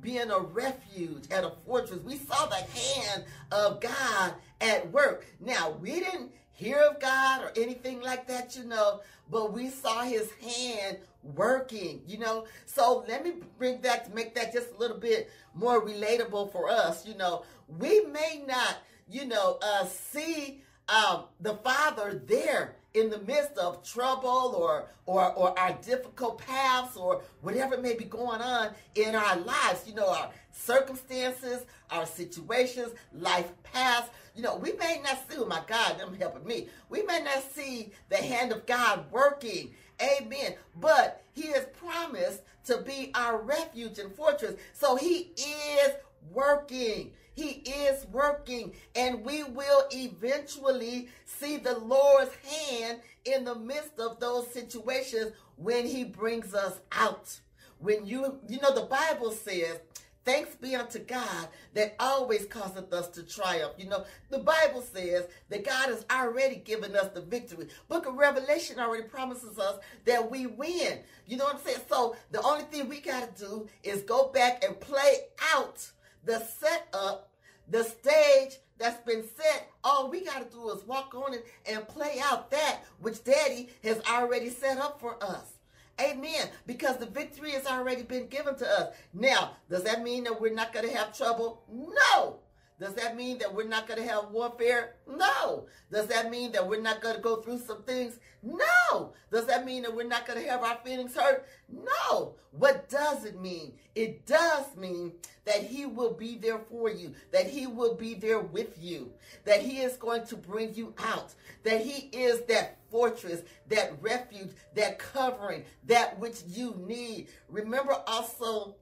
being 0.00 0.30
a 0.30 0.38
refuge 0.38 1.24
at 1.30 1.44
a 1.44 1.52
fortress. 1.66 2.00
We 2.00 2.16
saw 2.16 2.46
the 2.46 2.56
hand 2.56 3.24
of 3.50 3.80
God 3.80 4.34
at 4.60 4.90
work. 4.92 5.26
Now, 5.40 5.70
we 5.80 6.00
didn't 6.00 6.32
hear 6.52 6.78
of 6.78 7.00
God 7.00 7.42
or 7.42 7.52
anything 7.56 8.00
like 8.00 8.26
that, 8.28 8.56
you 8.56 8.64
know, 8.64 9.00
but 9.30 9.52
we 9.52 9.70
saw 9.70 10.02
his 10.02 10.30
hand 10.32 10.98
working, 11.22 12.02
you 12.06 12.18
know. 12.18 12.46
So 12.66 13.04
let 13.08 13.24
me 13.24 13.34
bring 13.58 13.80
that 13.82 14.06
to 14.06 14.14
make 14.14 14.34
that 14.34 14.52
just 14.52 14.72
a 14.72 14.78
little 14.78 14.96
bit 14.98 15.30
more 15.54 15.84
relatable 15.84 16.52
for 16.52 16.68
us, 16.68 17.06
you 17.06 17.14
know. 17.14 17.44
We 17.68 18.00
may 18.06 18.42
not, 18.46 18.78
you 19.08 19.26
know, 19.26 19.58
uh, 19.62 19.84
see 19.86 20.62
um, 20.88 21.24
the 21.40 21.54
Father 21.54 22.22
there 22.26 22.76
in 22.94 23.10
the 23.10 23.18
midst 23.20 23.56
of 23.58 23.82
trouble 23.82 24.54
or, 24.56 24.86
or, 25.06 25.32
or 25.32 25.58
our 25.58 25.72
difficult 25.82 26.38
paths 26.38 26.96
or 26.96 27.22
whatever 27.42 27.76
may 27.78 27.94
be 27.94 28.04
going 28.04 28.40
on 28.40 28.70
in 28.94 29.14
our 29.14 29.36
lives, 29.36 29.84
you 29.86 29.94
know, 29.94 30.08
our 30.08 30.30
circumstances, 30.52 31.64
our 31.90 32.06
situations, 32.06 32.92
life 33.12 33.50
paths. 33.62 34.08
You 34.34 34.42
know, 34.42 34.56
we 34.56 34.72
may 34.74 35.00
not 35.02 35.28
see, 35.28 35.36
oh 35.38 35.46
my 35.46 35.62
God, 35.66 35.98
them 35.98 36.14
helping 36.18 36.46
me. 36.46 36.68
We 36.88 37.02
may 37.02 37.20
not 37.20 37.42
see 37.52 37.92
the 38.08 38.16
hand 38.16 38.52
of 38.52 38.66
God 38.66 39.04
working. 39.10 39.74
Amen. 40.00 40.54
But 40.80 41.22
he 41.32 41.48
has 41.48 41.66
promised 41.76 42.42
to 42.66 42.78
be 42.78 43.10
our 43.14 43.40
refuge 43.40 43.98
and 43.98 44.14
fortress. 44.14 44.54
So 44.72 44.96
he 44.96 45.32
is 45.36 45.90
working. 46.32 47.12
He 47.38 47.62
is 47.70 48.04
working, 48.08 48.72
and 48.96 49.24
we 49.24 49.44
will 49.44 49.84
eventually 49.92 51.08
see 51.24 51.56
the 51.56 51.78
Lord's 51.78 52.34
hand 52.44 52.98
in 53.24 53.44
the 53.44 53.54
midst 53.54 54.00
of 54.00 54.18
those 54.18 54.52
situations 54.52 55.30
when 55.54 55.86
He 55.86 56.02
brings 56.02 56.52
us 56.52 56.80
out. 56.90 57.38
When 57.78 58.04
you, 58.04 58.40
you 58.48 58.60
know, 58.60 58.74
the 58.74 58.86
Bible 58.86 59.30
says, 59.30 59.78
Thanks 60.24 60.56
be 60.56 60.74
unto 60.74 60.98
God 60.98 61.48
that 61.74 61.94
always 61.98 62.44
causeth 62.44 62.92
us 62.92 63.08
to 63.10 63.22
triumph. 63.22 63.72
You 63.78 63.88
know, 63.88 64.04
the 64.28 64.40
Bible 64.40 64.82
says 64.82 65.26
that 65.48 65.64
God 65.64 65.88
has 65.88 66.04
already 66.10 66.56
given 66.56 66.94
us 66.96 67.08
the 67.14 67.22
victory. 67.22 67.68
Book 67.88 68.04
of 68.04 68.14
Revelation 68.14 68.78
already 68.78 69.04
promises 69.04 69.58
us 69.58 69.76
that 70.04 70.30
we 70.30 70.46
win. 70.46 70.98
You 71.26 71.38
know 71.38 71.44
what 71.44 71.54
I'm 71.54 71.62
saying? 71.62 71.78
So 71.88 72.14
the 72.30 72.42
only 72.42 72.64
thing 72.64 72.90
we 72.90 73.00
got 73.00 73.36
to 73.36 73.42
do 73.42 73.68
is 73.82 74.02
go 74.02 74.28
back 74.28 74.62
and 74.62 74.78
play 74.78 75.14
out 75.54 75.88
the 76.24 76.40
setup, 76.40 77.27
the 77.70 77.84
stage 77.84 78.58
that's 78.78 79.04
been 79.04 79.24
set. 79.36 79.70
All 79.84 80.10
we 80.10 80.24
got 80.24 80.48
to 80.48 80.56
do 80.56 80.70
is 80.70 80.84
walk 80.84 81.14
on 81.14 81.34
it 81.34 81.46
and 81.66 81.86
play 81.88 82.20
out 82.22 82.50
that 82.50 82.80
which 83.00 83.24
Daddy 83.24 83.68
has 83.82 84.00
already 84.10 84.50
set 84.50 84.78
up 84.78 85.00
for 85.00 85.22
us. 85.22 85.54
Amen. 86.00 86.48
Because 86.66 86.96
the 86.98 87.06
victory 87.06 87.50
has 87.52 87.66
already 87.66 88.02
been 88.02 88.28
given 88.28 88.54
to 88.56 88.68
us. 88.68 88.94
Now, 89.12 89.56
does 89.68 89.82
that 89.82 90.02
mean 90.02 90.24
that 90.24 90.40
we're 90.40 90.54
not 90.54 90.72
going 90.72 90.88
to 90.88 90.96
have 90.96 91.16
trouble? 91.16 91.64
No. 91.68 92.36
Does 92.80 92.94
that 92.94 93.16
mean 93.16 93.38
that 93.38 93.52
we're 93.52 93.66
not 93.66 93.88
going 93.88 94.00
to 94.00 94.08
have 94.08 94.30
warfare? 94.30 94.94
No. 95.08 95.66
Does 95.90 96.06
that 96.06 96.30
mean 96.30 96.52
that 96.52 96.66
we're 96.66 96.80
not 96.80 97.00
going 97.00 97.16
to 97.16 97.20
go 97.20 97.36
through 97.36 97.58
some 97.58 97.82
things? 97.82 98.20
No. 98.42 99.12
Does 99.32 99.46
that 99.46 99.66
mean 99.66 99.82
that 99.82 99.94
we're 99.94 100.04
not 100.04 100.26
going 100.26 100.40
to 100.40 100.48
have 100.48 100.62
our 100.62 100.78
feelings 100.84 101.16
hurt? 101.16 101.46
No. 101.68 102.36
What 102.52 102.88
does 102.88 103.24
it 103.24 103.40
mean? 103.40 103.72
It 103.96 104.26
does 104.26 104.76
mean 104.76 105.12
that 105.44 105.64
He 105.64 105.86
will 105.86 106.12
be 106.12 106.36
there 106.36 106.58
for 106.58 106.88
you, 106.88 107.14
that 107.32 107.48
He 107.48 107.66
will 107.66 107.94
be 107.94 108.14
there 108.14 108.40
with 108.40 108.80
you, 108.80 109.12
that 109.44 109.60
He 109.60 109.78
is 109.78 109.96
going 109.96 110.24
to 110.26 110.36
bring 110.36 110.74
you 110.74 110.94
out, 110.98 111.34
that 111.64 111.80
He 111.80 112.08
is 112.16 112.42
that 112.42 112.78
fortress, 112.90 113.42
that 113.68 113.92
refuge, 114.00 114.50
that 114.74 115.00
covering, 115.00 115.64
that 115.86 116.18
which 116.20 116.42
you 116.46 116.76
need. 116.86 117.28
Remember 117.48 117.96
also, 118.06 118.76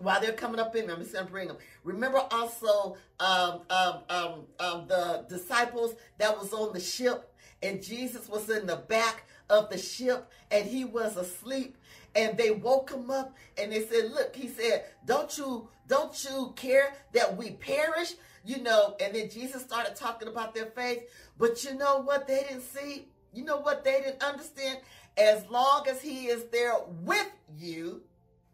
while 0.00 0.20
they're 0.20 0.32
coming 0.32 0.58
up 0.58 0.74
in 0.74 0.86
me, 0.86 0.92
I'm 0.92 1.00
just 1.00 1.12
going 1.12 1.26
to 1.26 1.30
bring 1.30 1.48
them. 1.48 1.58
Remember 1.84 2.22
also 2.30 2.96
um, 3.20 3.60
um, 3.68 3.98
um, 4.08 4.34
um, 4.58 4.86
the 4.88 5.26
disciples 5.28 5.94
that 6.18 6.38
was 6.38 6.52
on 6.52 6.72
the 6.72 6.80
ship, 6.80 7.32
and 7.62 7.82
Jesus 7.82 8.28
was 8.28 8.48
in 8.48 8.66
the 8.66 8.76
back 8.76 9.24
of 9.50 9.68
the 9.68 9.78
ship, 9.78 10.30
and 10.50 10.66
he 10.66 10.84
was 10.84 11.16
asleep. 11.16 11.76
And 12.16 12.36
they 12.36 12.50
woke 12.50 12.90
him 12.90 13.10
up, 13.10 13.36
and 13.56 13.70
they 13.70 13.84
said, 13.84 14.10
"Look," 14.10 14.34
he 14.34 14.48
said, 14.48 14.84
"Don't 15.04 15.36
you, 15.38 15.68
don't 15.86 16.24
you 16.24 16.52
care 16.56 16.94
that 17.12 17.36
we 17.36 17.52
perish?" 17.52 18.14
You 18.44 18.62
know. 18.62 18.96
And 19.00 19.14
then 19.14 19.30
Jesus 19.30 19.62
started 19.62 19.94
talking 19.94 20.26
about 20.26 20.54
their 20.54 20.66
faith, 20.66 21.04
but 21.38 21.62
you 21.62 21.74
know 21.74 22.00
what 22.00 22.26
they 22.26 22.46
didn't 22.48 22.62
see? 22.62 23.06
You 23.32 23.44
know 23.44 23.60
what 23.60 23.84
they 23.84 24.00
didn't 24.00 24.22
understand? 24.22 24.80
As 25.16 25.48
long 25.50 25.86
as 25.88 26.00
he 26.00 26.26
is 26.26 26.44
there 26.50 26.74
with 27.04 27.30
you. 27.56 28.02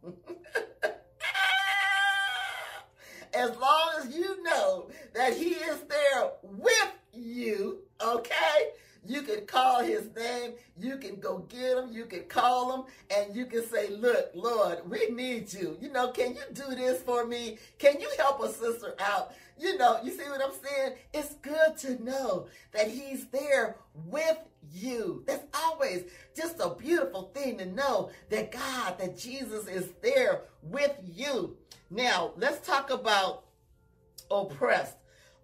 as 3.36 3.56
long 3.56 3.90
as 4.00 4.14
you 4.14 4.42
know 4.42 4.88
that 5.14 5.36
he 5.36 5.50
is 5.50 5.80
there 5.82 6.30
with 6.42 6.92
you, 7.12 7.78
okay? 8.02 8.70
You 9.06 9.22
can 9.22 9.46
call 9.46 9.84
his 9.84 10.08
name, 10.16 10.54
you 10.76 10.96
can 10.96 11.20
go 11.20 11.38
get 11.48 11.78
him, 11.78 11.90
you 11.92 12.06
can 12.06 12.24
call 12.24 12.74
him, 12.74 12.84
and 13.16 13.36
you 13.36 13.46
can 13.46 13.64
say, 13.64 13.88
Look, 13.90 14.30
Lord, 14.34 14.78
we 14.90 15.08
need 15.10 15.52
you. 15.52 15.76
You 15.80 15.92
know, 15.92 16.10
can 16.10 16.34
you 16.34 16.42
do 16.52 16.74
this 16.74 17.02
for 17.02 17.24
me? 17.24 17.58
Can 17.78 18.00
you 18.00 18.10
help 18.18 18.42
a 18.42 18.52
sister 18.52 18.94
out? 18.98 19.32
You 19.58 19.78
know, 19.78 20.00
you 20.02 20.10
see 20.10 20.28
what 20.28 20.42
I'm 20.42 20.50
saying? 20.50 20.94
It's 21.14 21.34
good 21.36 21.76
to 21.78 22.02
know 22.02 22.48
that 22.72 22.90
he's 22.90 23.26
there 23.28 23.76
with 23.94 24.38
you. 24.72 25.22
That's 25.26 25.44
always 25.54 26.04
just 26.36 26.60
a 26.60 26.74
beautiful 26.74 27.30
thing 27.34 27.58
to 27.58 27.66
know 27.66 28.10
that 28.30 28.50
God, 28.50 28.98
that 28.98 29.16
Jesus 29.16 29.68
is 29.68 29.88
there 30.02 30.42
with 30.62 30.96
you. 31.04 31.56
Now, 31.90 32.32
let's 32.36 32.66
talk 32.66 32.90
about 32.90 33.44
oppressed. 34.30 34.96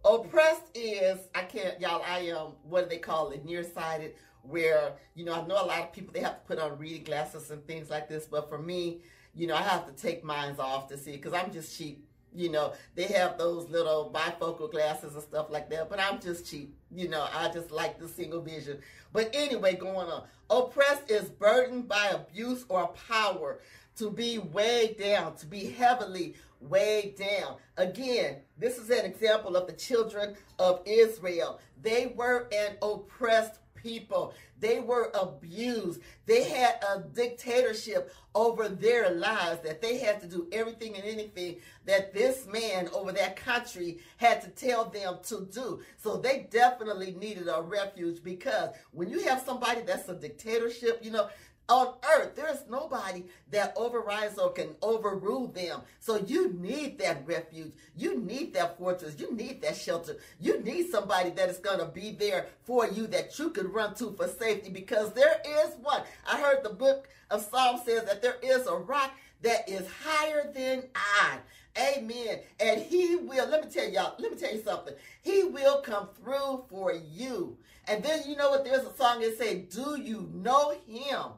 Oppressed 0.05 0.63
is, 0.75 1.19
I 1.35 1.43
can't, 1.43 1.81
y'all, 1.81 2.03
I 2.05 2.21
am, 2.21 2.37
um, 2.37 2.53
what 2.65 2.85
do 2.85 2.89
they 2.89 2.99
call 2.99 3.31
it, 3.31 3.45
nearsighted, 3.45 4.15
where, 4.43 4.95
you 5.15 5.25
know, 5.25 5.35
I 5.35 5.47
know 5.47 5.63
a 5.63 5.67
lot 5.67 5.81
of 5.81 5.93
people, 5.93 6.13
they 6.13 6.21
have 6.21 6.43
to 6.43 6.47
put 6.47 6.59
on 6.59 6.77
reading 6.79 7.05
glasses 7.05 7.53
and 7.53 7.65
things 7.65 7.91
like 7.91 8.09
this, 8.09 8.27
but 8.27 8.49
for 8.49 8.59
me, 8.59 9.03
you 9.37 9.47
know, 9.47 9.55
I 9.55 9.63
have 9.63 9.87
to 9.87 9.93
take 9.93 10.25
mines 10.25 10.59
off 10.59 10.89
to 10.89 10.99
see, 10.99 11.13
because 11.13 11.33
I'm 11.33 11.53
just 11.53 11.79
cheap. 11.79 12.05
You 12.35 12.51
know, 12.51 12.73
they 12.95 13.05
have 13.05 13.37
those 13.37 13.69
little 13.69 14.11
bifocal 14.13 14.71
glasses 14.71 15.15
and 15.15 15.23
stuff 15.23 15.51
like 15.51 15.69
that, 15.69 15.91
but 15.91 16.01
I'm 16.01 16.19
just 16.19 16.51
cheap. 16.51 16.75
You 16.91 17.09
know, 17.09 17.27
I 17.33 17.51
just 17.51 17.71
like 17.71 17.99
the 17.99 18.09
single 18.09 18.41
vision. 18.41 18.79
But 19.13 19.31
anyway, 19.35 19.77
going 19.77 20.09
on. 20.09 20.25
Oppressed 20.49 21.11
is 21.11 21.29
burdened 21.29 21.89
by 21.89 22.09
abuse 22.09 22.65
or 22.71 22.89
power 23.09 23.61
to 23.97 24.11
be 24.11 24.39
weighed 24.39 24.99
down, 24.99 25.37
to 25.37 25.47
be 25.47 25.71
heavily 25.71 26.35
weighed 26.61 27.17
down. 27.17 27.57
Again, 27.77 28.37
this 28.59 28.79
is 28.79 28.91
an 28.91 29.05
example 29.05 29.57
of 29.57 29.67
the 29.67 29.73
children 29.73 30.37
of 30.59 30.81
Israel. 30.87 31.61
They 31.83 32.13
were 32.17 32.49
an 32.53 32.77
oppressed 32.83 33.59
people. 33.83 34.35
They 34.61 34.79
were 34.79 35.11
abused. 35.13 36.01
They 36.27 36.45
had 36.45 36.77
a 36.89 37.01
dictatorship 37.01 38.15
over 38.35 38.69
their 38.69 39.11
lives 39.11 39.61
that 39.63 39.83
they 39.83 39.99
had 39.99 40.21
to 40.21 40.29
do 40.29 40.47
everything 40.53 40.95
and 40.95 41.05
anything 41.05 41.57
that 41.85 42.15
this 42.15 42.47
man 42.47 42.89
over 42.93 43.11
that 43.13 43.35
country 43.35 43.99
had 44.19 44.41
to 44.43 44.49
tell 44.51 44.85
them 44.85 45.19
to 45.25 45.49
do. 45.53 45.81
So 45.97 46.17
they 46.17 46.47
definitely 46.51 47.17
needed 47.19 47.49
a 47.49 47.61
refuge 47.61 48.23
because 48.23 48.71
when 48.93 49.11
you 49.11 49.21
have 49.25 49.43
somebody 49.43 49.83
that's 49.83 50.09
a 50.09 50.15
dictatorship, 50.15 51.01
you 51.03 51.11
know, 51.11 51.29
on 51.69 51.95
earth. 52.17 52.35
There 52.35 52.49
is 52.49 52.65
nobody 52.69 53.25
that 53.51 53.73
overrides 53.77 54.39
or 54.39 54.53
can 54.53 54.75
overrule 54.83 55.49
them. 55.49 55.81
So 56.01 56.17
you 56.17 56.53
need 56.55 56.99
that 56.99 57.27
refuge. 57.27 57.73
You 57.97 58.19
need 58.21 58.55
that 58.55 58.79
fortress. 58.79 59.19
You 59.19 59.35
need 59.35 59.63
that 59.63 59.77
shelter. 59.77 60.17
You 60.41 60.61
need 60.63 60.91
somebody 60.91 61.31
that 61.31 61.49
is 61.49 61.59
going 61.59 61.79
to 61.79 61.87
be 61.87 62.13
there 62.13 62.47
for 62.65 62.87
you 62.87 63.07
that 63.09 63.39
you 63.39 63.51
can 63.51 63.73
run 63.73 63.95
to 63.97 64.13
for 64.13 64.29
safety 64.29 64.71
because 64.71 65.13
there 65.13 65.41
is 65.47 65.75
one. 65.83 66.03
I 66.31 66.41
heard 66.41 66.63
the 66.63 66.71
book 66.71 67.09
of 67.31 67.43
Psalms 67.43 67.83
says 67.85 68.05
that 68.05 68.23
there 68.23 68.37
is 68.43 68.67
a 68.67 68.75
rock 68.75 69.13
that 69.43 69.69
is 69.69 69.87
higher 70.05 70.53
than 70.55 70.85
I. 70.95 71.39
Amen. 71.79 72.41
And 72.61 72.83
he 72.83 73.17
will, 73.17 73.49
let 73.49 73.65
me 73.65 73.71
tell 73.71 73.89
y'all, 73.89 74.15
let 74.19 74.31
me 74.31 74.39
tell 74.39 74.55
you 74.55 74.63
something. 74.63 74.95
He 75.23 75.45
will 75.45 75.81
come 75.81 76.09
through 76.23 76.65
for 76.69 76.93
you. 76.93 77.57
And 77.89 78.03
then 78.03 78.23
you 78.27 78.37
know 78.37 78.51
what? 78.51 78.65
There's 78.65 78.87
a 78.87 78.95
song 78.95 79.21
that 79.21 79.39
says, 79.39 79.63
Do 79.75 80.01
you 80.01 80.31
know 80.35 80.75
him? 80.87 81.33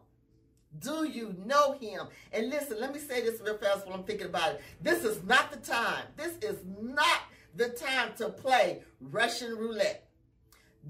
Do 0.80 1.08
you 1.08 1.34
know 1.44 1.72
him? 1.72 2.08
And 2.32 2.50
listen, 2.50 2.80
let 2.80 2.92
me 2.92 3.00
say 3.00 3.20
this 3.22 3.40
real 3.40 3.56
fast 3.58 3.86
while 3.86 3.96
I'm 3.96 4.04
thinking 4.04 4.26
about 4.26 4.52
it. 4.52 4.62
This 4.82 5.04
is 5.04 5.22
not 5.24 5.52
the 5.52 5.58
time. 5.58 6.04
This 6.16 6.36
is 6.42 6.58
not 6.80 7.22
the 7.56 7.68
time 7.68 8.10
to 8.18 8.28
play 8.30 8.82
Russian 9.00 9.56
roulette. 9.56 10.08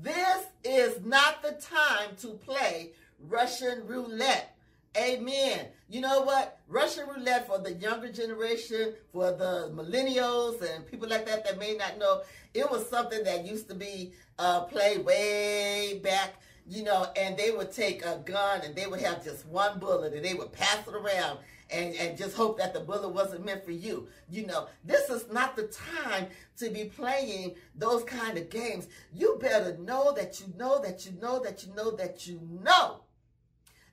This 0.02 0.46
is 0.64 1.04
not 1.04 1.42
the 1.42 1.52
time 1.52 2.16
to 2.22 2.28
play 2.28 2.92
Russian 3.20 3.86
roulette. 3.86 4.56
Amen. 4.96 5.66
You 5.88 6.00
know 6.00 6.22
what? 6.22 6.60
Russian 6.68 7.08
roulette 7.08 7.46
for 7.46 7.58
the 7.58 7.72
younger 7.74 8.10
generation, 8.12 8.94
for 9.12 9.32
the 9.32 9.72
millennials 9.74 10.62
and 10.62 10.86
people 10.86 11.08
like 11.08 11.26
that 11.26 11.44
that 11.44 11.58
may 11.58 11.74
not 11.74 11.98
know, 11.98 12.22
it 12.54 12.70
was 12.70 12.88
something 12.88 13.24
that 13.24 13.44
used 13.44 13.68
to 13.68 13.74
be 13.74 14.12
uh, 14.38 14.62
played 14.62 15.04
way 15.04 16.00
back 16.02 16.34
you 16.66 16.82
know, 16.82 17.06
and 17.16 17.36
they 17.36 17.50
would 17.50 17.72
take 17.72 18.04
a 18.04 18.22
gun 18.24 18.62
and 18.62 18.74
they 18.74 18.86
would 18.86 19.00
have 19.00 19.22
just 19.24 19.46
one 19.46 19.78
bullet 19.78 20.14
and 20.14 20.24
they 20.24 20.34
would 20.34 20.52
pass 20.52 20.86
it 20.86 20.94
around 20.94 21.38
and, 21.70 21.94
and 21.96 22.16
just 22.16 22.36
hope 22.36 22.58
that 22.58 22.72
the 22.72 22.80
bullet 22.80 23.10
wasn't 23.10 23.44
meant 23.44 23.64
for 23.64 23.72
you. 23.72 24.08
You 24.30 24.46
know, 24.46 24.68
this 24.84 25.10
is 25.10 25.30
not 25.30 25.56
the 25.56 25.64
time 25.64 26.26
to 26.58 26.70
be 26.70 26.84
playing 26.84 27.54
those 27.74 28.04
kind 28.04 28.38
of 28.38 28.50
games. 28.50 28.86
You 29.12 29.38
better 29.40 29.76
know 29.78 30.12
that 30.14 30.40
you 30.40 30.52
know 30.56 30.80
that 30.82 31.04
you 31.04 31.12
know 31.20 31.42
that 31.42 31.66
you 31.66 31.74
know 31.74 31.90
that 31.92 32.26
you 32.26 32.40
know 32.62 33.00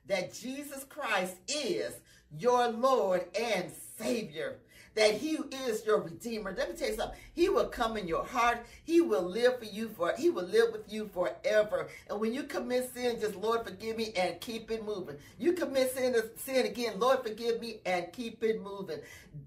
that 0.06 0.32
Jesus 0.32 0.84
Christ 0.84 1.36
is 1.48 1.94
your 2.36 2.68
Lord 2.68 3.24
and 3.38 3.70
Savior 3.98 4.56
that 4.94 5.14
he 5.14 5.38
is 5.66 5.84
your 5.84 6.00
redeemer. 6.00 6.54
Let 6.56 6.70
me 6.70 6.76
tell 6.76 6.88
you 6.88 6.96
something. 6.96 7.18
He 7.34 7.48
will 7.48 7.66
come 7.66 7.96
in 7.96 8.06
your 8.06 8.24
heart. 8.24 8.66
He 8.84 9.00
will 9.00 9.22
live 9.22 9.58
for 9.58 9.64
you 9.64 9.88
for 9.88 10.12
he 10.18 10.30
will 10.30 10.44
live 10.44 10.72
with 10.72 10.92
you 10.92 11.08
forever. 11.12 11.88
And 12.08 12.20
when 12.20 12.32
you 12.34 12.44
commit 12.44 12.92
sin, 12.94 13.18
just 13.20 13.36
Lord 13.36 13.64
forgive 13.64 13.96
me 13.96 14.12
and 14.16 14.40
keep 14.40 14.70
it 14.70 14.84
moving. 14.84 15.16
You 15.38 15.52
commit 15.52 15.94
sin 15.94 16.14
uh, 16.14 16.22
sin 16.36 16.66
again, 16.66 16.98
Lord 16.98 17.22
forgive 17.22 17.60
me 17.60 17.80
and 17.86 18.12
keep 18.12 18.42
it 18.44 18.62
moving. 18.62 18.98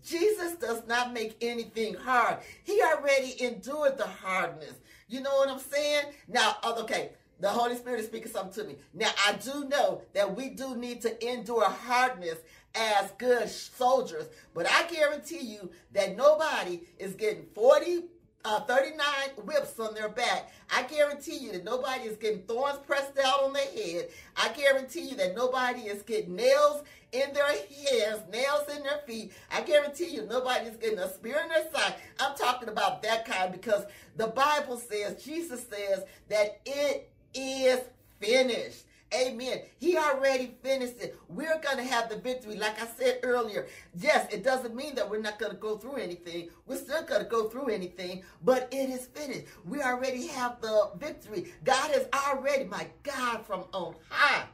Jesus 0.06 0.56
does 0.56 0.86
not 0.88 1.14
make 1.14 1.38
anything 1.42 1.94
hard. 1.96 2.38
He 2.64 2.82
already 2.82 3.42
endured 3.44 3.98
the 3.98 4.08
hardness. 4.08 4.74
You 5.08 5.22
know 5.22 5.36
what 5.36 5.50
I'm 5.50 5.60
saying? 5.60 6.06
Now, 6.28 6.58
uh, 6.64 6.74
okay, 6.80 7.12
the 7.40 7.50
Holy 7.50 7.76
Spirit 7.76 8.00
is 8.00 8.08
speaking 8.08 8.32
something 8.32 8.64
to 8.64 8.70
me. 8.70 8.78
Now, 8.94 9.12
I 9.28 9.34
do 9.34 9.66
know 9.66 10.02
that 10.14 10.36
we 10.36 10.50
do 10.50 10.76
need 10.76 11.02
to 11.02 11.32
endure 11.32 11.66
hardness 11.70 12.38
as 12.76 13.12
good 13.18 13.50
soldiers, 13.50 14.26
but 14.54 14.70
I 14.70 14.88
guarantee 14.88 15.40
you 15.40 15.72
that 15.94 16.18
nobody 16.18 16.82
is 17.00 17.14
getting 17.14 17.46
40, 17.54 18.04
uh, 18.44 18.60
39 18.62 19.06
whips 19.46 19.80
on 19.80 19.94
their 19.94 20.10
back. 20.10 20.52
I 20.70 20.84
guarantee 20.84 21.38
you 21.38 21.52
that 21.54 21.64
nobody 21.64 22.04
is 22.04 22.18
getting 22.18 22.42
thorns 22.44 22.78
pressed 22.86 23.18
out 23.18 23.44
on 23.44 23.54
their 23.54 23.66
head. 23.66 24.10
I 24.36 24.50
guarantee 24.50 25.02
you 25.02 25.16
that 25.16 25.36
nobody 25.36 25.82
is 25.82 26.04
getting 26.04 26.36
nails 26.36 26.84
in 27.12 27.34
their 27.34 27.48
hands, 27.48 28.22
nails 28.32 28.68
in 28.76 28.84
their 28.84 29.00
feet. 29.08 29.32
I 29.52 29.62
guarantee 29.62 30.10
you 30.10 30.26
nobody 30.26 30.66
is 30.66 30.76
getting 30.78 31.00
a 31.00 31.12
spear 31.12 31.40
in 31.42 31.50
their 31.50 31.72
side. 31.72 31.96
I'm 32.20 32.36
talking 32.36 32.70
about 32.70 33.02
that 33.04 33.26
kind 33.26 33.52
because 33.52 33.86
the 34.18 34.28
Bible 34.28 34.78
says, 34.78 35.24
Jesus 35.24 35.66
says 35.68 36.04
that 36.30 36.60
it 36.66 37.10
is 37.34 37.80
finished. 38.20 38.84
Amen. 39.14 39.60
He 39.78 39.98
already 39.98 40.56
finished 40.64 41.00
it. 41.02 41.18
We're 41.30 41.60
going 41.62 41.78
to 41.78 41.84
have 41.84 42.10
the 42.10 42.18
victory. 42.18 42.58
Like 42.58 42.82
I 42.82 42.88
said 42.88 43.20
earlier, 43.24 43.68
yes, 43.98 44.32
it 44.34 44.44
doesn't 44.44 44.76
mean 44.76 44.96
that 44.96 45.10
we're 45.10 45.22
not 45.22 45.40
going 45.40 45.52
to 45.52 45.58
go 45.58 45.78
through 45.78 45.98
anything. 45.98 46.50
We're 46.66 46.78
still 46.78 47.04
going 47.04 47.24
to 47.24 47.30
go 47.30 47.50
through 47.50 47.70
anything, 47.70 48.24
but 48.44 48.68
it 48.72 48.90
is 48.90 49.06
finished. 49.08 49.46
We 49.66 49.82
already 49.82 50.28
have 50.28 50.62
the 50.62 50.92
victory. 50.98 51.54
God 51.64 51.92
has 51.92 52.08
already, 52.14 52.66
my 52.66 52.88
God, 53.04 53.46
from 53.46 53.66
on 53.74 53.96
high. 54.10 54.46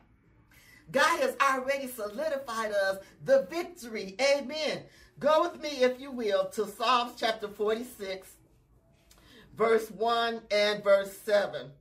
God 0.91 1.21
has 1.21 1.35
already 1.41 1.87
solidified 1.87 2.71
us 2.71 2.97
the 3.25 3.47
victory. 3.49 4.15
Amen. 4.21 4.83
Go 5.19 5.43
with 5.43 5.61
me, 5.61 5.69
if 5.83 5.99
you 6.01 6.11
will, 6.11 6.47
to 6.49 6.67
Psalms 6.67 7.13
chapter 7.17 7.47
46. 7.47 8.27
verse 9.55 9.91
1 9.91 10.41
and 10.51 10.83
verse 10.83 11.17
7. 11.19 11.71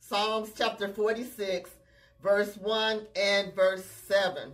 Psalms 0.00 0.52
chapter 0.56 0.88
46, 0.88 1.70
verse 2.22 2.56
1 2.56 3.06
and 3.16 3.54
verse 3.54 3.84
7. 3.84 4.52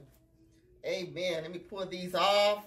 Amen. 0.86 1.42
Let 1.42 1.52
me 1.52 1.58
pull 1.58 1.86
these 1.86 2.14
off. 2.14 2.66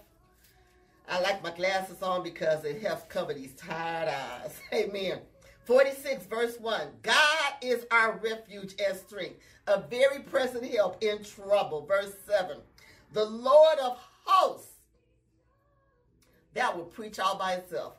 I 1.09 1.21
like 1.21 1.41
my 1.41 1.51
glasses 1.51 2.01
on 2.01 2.23
because 2.23 2.65
it 2.65 2.81
helps 2.81 3.03
cover 3.03 3.33
these 3.33 3.53
tired 3.53 4.09
eyes. 4.09 4.59
Amen. 4.73 5.19
46 5.65 6.25
verse 6.25 6.57
1. 6.59 6.81
God 7.03 7.53
is 7.61 7.85
our 7.91 8.19
refuge 8.23 8.75
and 8.85 8.97
strength, 8.97 9.39
a 9.67 9.81
very 9.81 10.19
present 10.19 10.65
help 10.65 11.01
in 11.03 11.23
trouble. 11.23 11.85
Verse 11.85 12.13
7. 12.25 12.57
The 13.13 13.25
Lord 13.25 13.79
of 13.79 13.97
hosts. 14.25 14.73
That 16.53 16.75
will 16.75 16.85
preach 16.85 17.19
all 17.19 17.37
by 17.37 17.53
itself. 17.53 17.93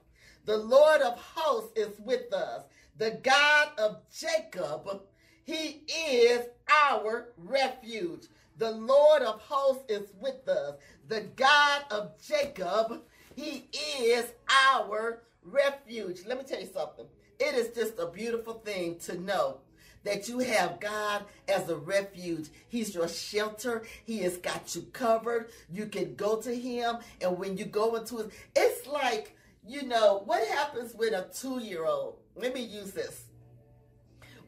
The 0.45 0.57
Lord 0.57 1.01
of 1.03 1.19
hosts 1.19 1.73
is 1.77 1.99
with 2.01 2.33
us. 2.33 2.63
The 2.97 3.21
God 3.23 3.69
of 3.79 3.99
Jacob, 4.11 5.03
he 5.49 5.81
is 5.89 6.45
our 6.71 7.29
refuge. 7.39 8.27
The 8.59 8.71
Lord 8.71 9.23
of 9.23 9.41
hosts 9.41 9.85
is 9.89 10.13
with 10.21 10.47
us. 10.47 10.75
The 11.09 11.23
God 11.37 11.85
of 11.91 12.11
Jacob, 12.23 13.01
he 13.35 13.65
is 13.99 14.27
our 14.71 15.23
refuge. 15.43 16.27
Let 16.27 16.37
me 16.37 16.45
tell 16.45 16.61
you 16.61 16.69
something. 16.71 17.07
It 17.41 17.55
is 17.55 17.75
just 17.75 17.99
a 17.99 18.09
beautiful 18.09 18.61
thing 18.63 18.99
to 19.07 19.19
know 19.19 19.61
that 20.05 20.29
you 20.29 20.41
have 20.41 20.81
God 20.81 21.25
as 21.49 21.71
a 21.71 21.77
refuge. 21.77 22.49
He's 22.69 22.95
your 22.95 23.09
shelter. 23.09 23.85
He 24.05 24.19
has 24.19 24.37
got 24.37 24.77
you 24.77 24.83
covered. 24.93 25.49
You 25.73 25.87
can 25.87 26.15
go 26.15 26.43
to 26.43 26.55
him. 26.55 26.99
And 27.23 27.39
when 27.39 27.57
you 27.57 27.65
go 27.65 27.97
into 27.97 28.19
it, 28.19 28.33
it's 28.55 28.87
like, 28.87 29.35
you 29.67 29.85
know, 29.85 30.21
what 30.27 30.47
happens 30.49 30.95
with 30.95 31.15
a 31.15 31.27
two-year-old? 31.35 32.19
Let 32.37 32.53
me 32.53 32.61
use 32.61 32.91
this. 32.91 33.25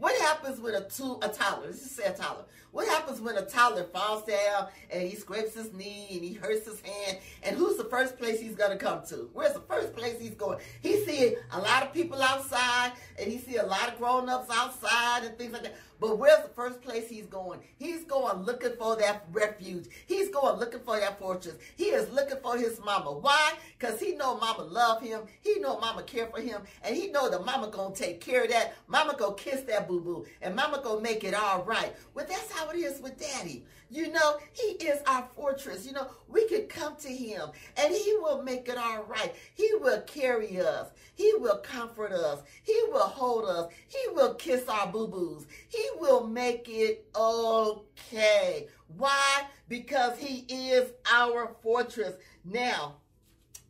What 0.01 0.19
happens 0.23 0.59
with 0.59 0.75
a 0.75 0.89
two 0.89 1.19
a 1.21 1.29
toddler? 1.29 1.67
Let's 1.67 1.83
just 1.83 1.95
say 1.95 2.05
a 2.05 2.15
toddler. 2.15 2.47
What 2.73 2.89
happens 2.89 3.21
when 3.21 3.37
a 3.37 3.45
toddler 3.45 3.85
falls 3.85 4.25
down 4.25 4.69
and 4.91 5.07
he 5.07 5.15
scrapes 5.15 5.55
his 5.55 5.75
knee 5.75 6.07
and 6.13 6.25
he 6.25 6.33
hurts 6.33 6.67
his 6.67 6.81
hand? 6.81 7.19
And 7.43 7.55
who's 7.55 7.77
the 7.77 7.85
first 7.85 8.19
place 8.19 8.41
he's 8.41 8.55
gonna 8.55 8.79
come 8.79 9.03
to? 9.09 9.29
Where's 9.35 9.53
the 9.53 9.61
first 9.61 9.95
place 9.95 10.19
he's 10.19 10.35
going? 10.35 10.59
He 10.81 11.05
see 11.05 11.37
a 11.53 11.59
lot 11.59 11.83
of 11.83 11.93
people 11.93 12.23
outside 12.23 12.93
and 13.19 13.31
he 13.31 13.37
see 13.37 13.57
a 13.57 13.67
lot 13.67 13.89
of 13.89 13.99
grown-ups 13.99 14.49
outside 14.51 15.25
and 15.25 15.37
things 15.37 15.53
like 15.53 15.65
that. 15.65 15.77
But 16.01 16.19
where's 16.19 16.43
the 16.43 16.49
first 16.49 16.81
place 16.81 17.09
he's 17.09 17.27
going? 17.27 17.61
He's 17.77 18.05
going 18.05 18.43
looking 18.43 18.73
for 18.79 18.97
that 18.97 19.27
refuge. 19.33 19.87
He's 20.07 20.31
going 20.31 20.59
looking 20.59 20.81
for 20.81 20.99
that 20.99 21.19
fortress. 21.19 21.57
He 21.77 21.85
is 21.85 22.11
looking 22.11 22.39
for 22.43 22.57
his 22.57 22.81
mama. 22.83 23.13
Why? 23.13 23.53
Because 23.79 24.01
he 24.01 24.15
know 24.15 24.39
mama 24.39 24.63
love 24.63 25.03
him. 25.03 25.21
He 25.43 25.61
know 25.61 25.79
mama 25.79 26.03
care 26.03 26.27
for 26.27 26.41
him. 26.41 26.63
And 26.83 26.97
he 26.97 27.09
know 27.09 27.29
that 27.31 27.45
mama 27.45 27.69
gonna 27.69 27.95
take 27.95 28.21
care 28.21 28.45
of 28.45 28.51
that. 28.51 28.75
Mama 28.89 29.15
gonna 29.19 29.35
kiss 29.35 29.61
that 29.63 29.87
boo-boo. 29.87 30.25
And 30.41 30.57
mama 30.57 30.81
gonna 30.83 31.03
make 31.03 31.23
it 31.23 31.35
all 31.35 31.63
right. 31.65 31.95
Well, 32.15 32.27
that's 32.27 32.51
how 32.51 32.71
it 32.71 32.77
is 32.77 33.01
with 33.01 33.21
daddy. 33.21 33.65
You 33.93 34.13
know, 34.13 34.39
he 34.53 34.87
is 34.87 35.03
our 35.07 35.29
fortress. 35.35 35.85
You 35.85 35.93
know, 35.93 36.07
we 36.29 36.47
can 36.49 36.67
come 36.69 36.95
to 37.01 37.09
him 37.09 37.51
and 37.77 37.93
he 37.93 38.15
will 38.21 38.41
make 38.43 38.69
it 38.69 38.79
all 38.79 39.03
right. 39.03 39.35
He 39.55 39.69
will 39.81 40.01
carry 40.03 40.61
us. 40.61 40.87
He 41.15 41.35
will 41.39 41.59
comfort 41.59 42.13
us. 42.13 42.41
He 42.63 42.81
will 42.89 43.01
hold 43.01 43.47
us. 43.47 43.73
He 43.89 43.99
will 44.15 44.35
kiss 44.35 44.69
our 44.69 44.87
boo-boos. 44.87 45.47
He 45.69 45.85
will 45.99 46.27
make 46.27 46.69
it 46.69 47.09
okay. 47.15 48.69
Why? 48.97 49.45
Because 49.69 50.19
he 50.19 50.45
is 50.49 50.91
our 51.11 51.57
fortress. 51.63 52.15
Now, 52.45 52.97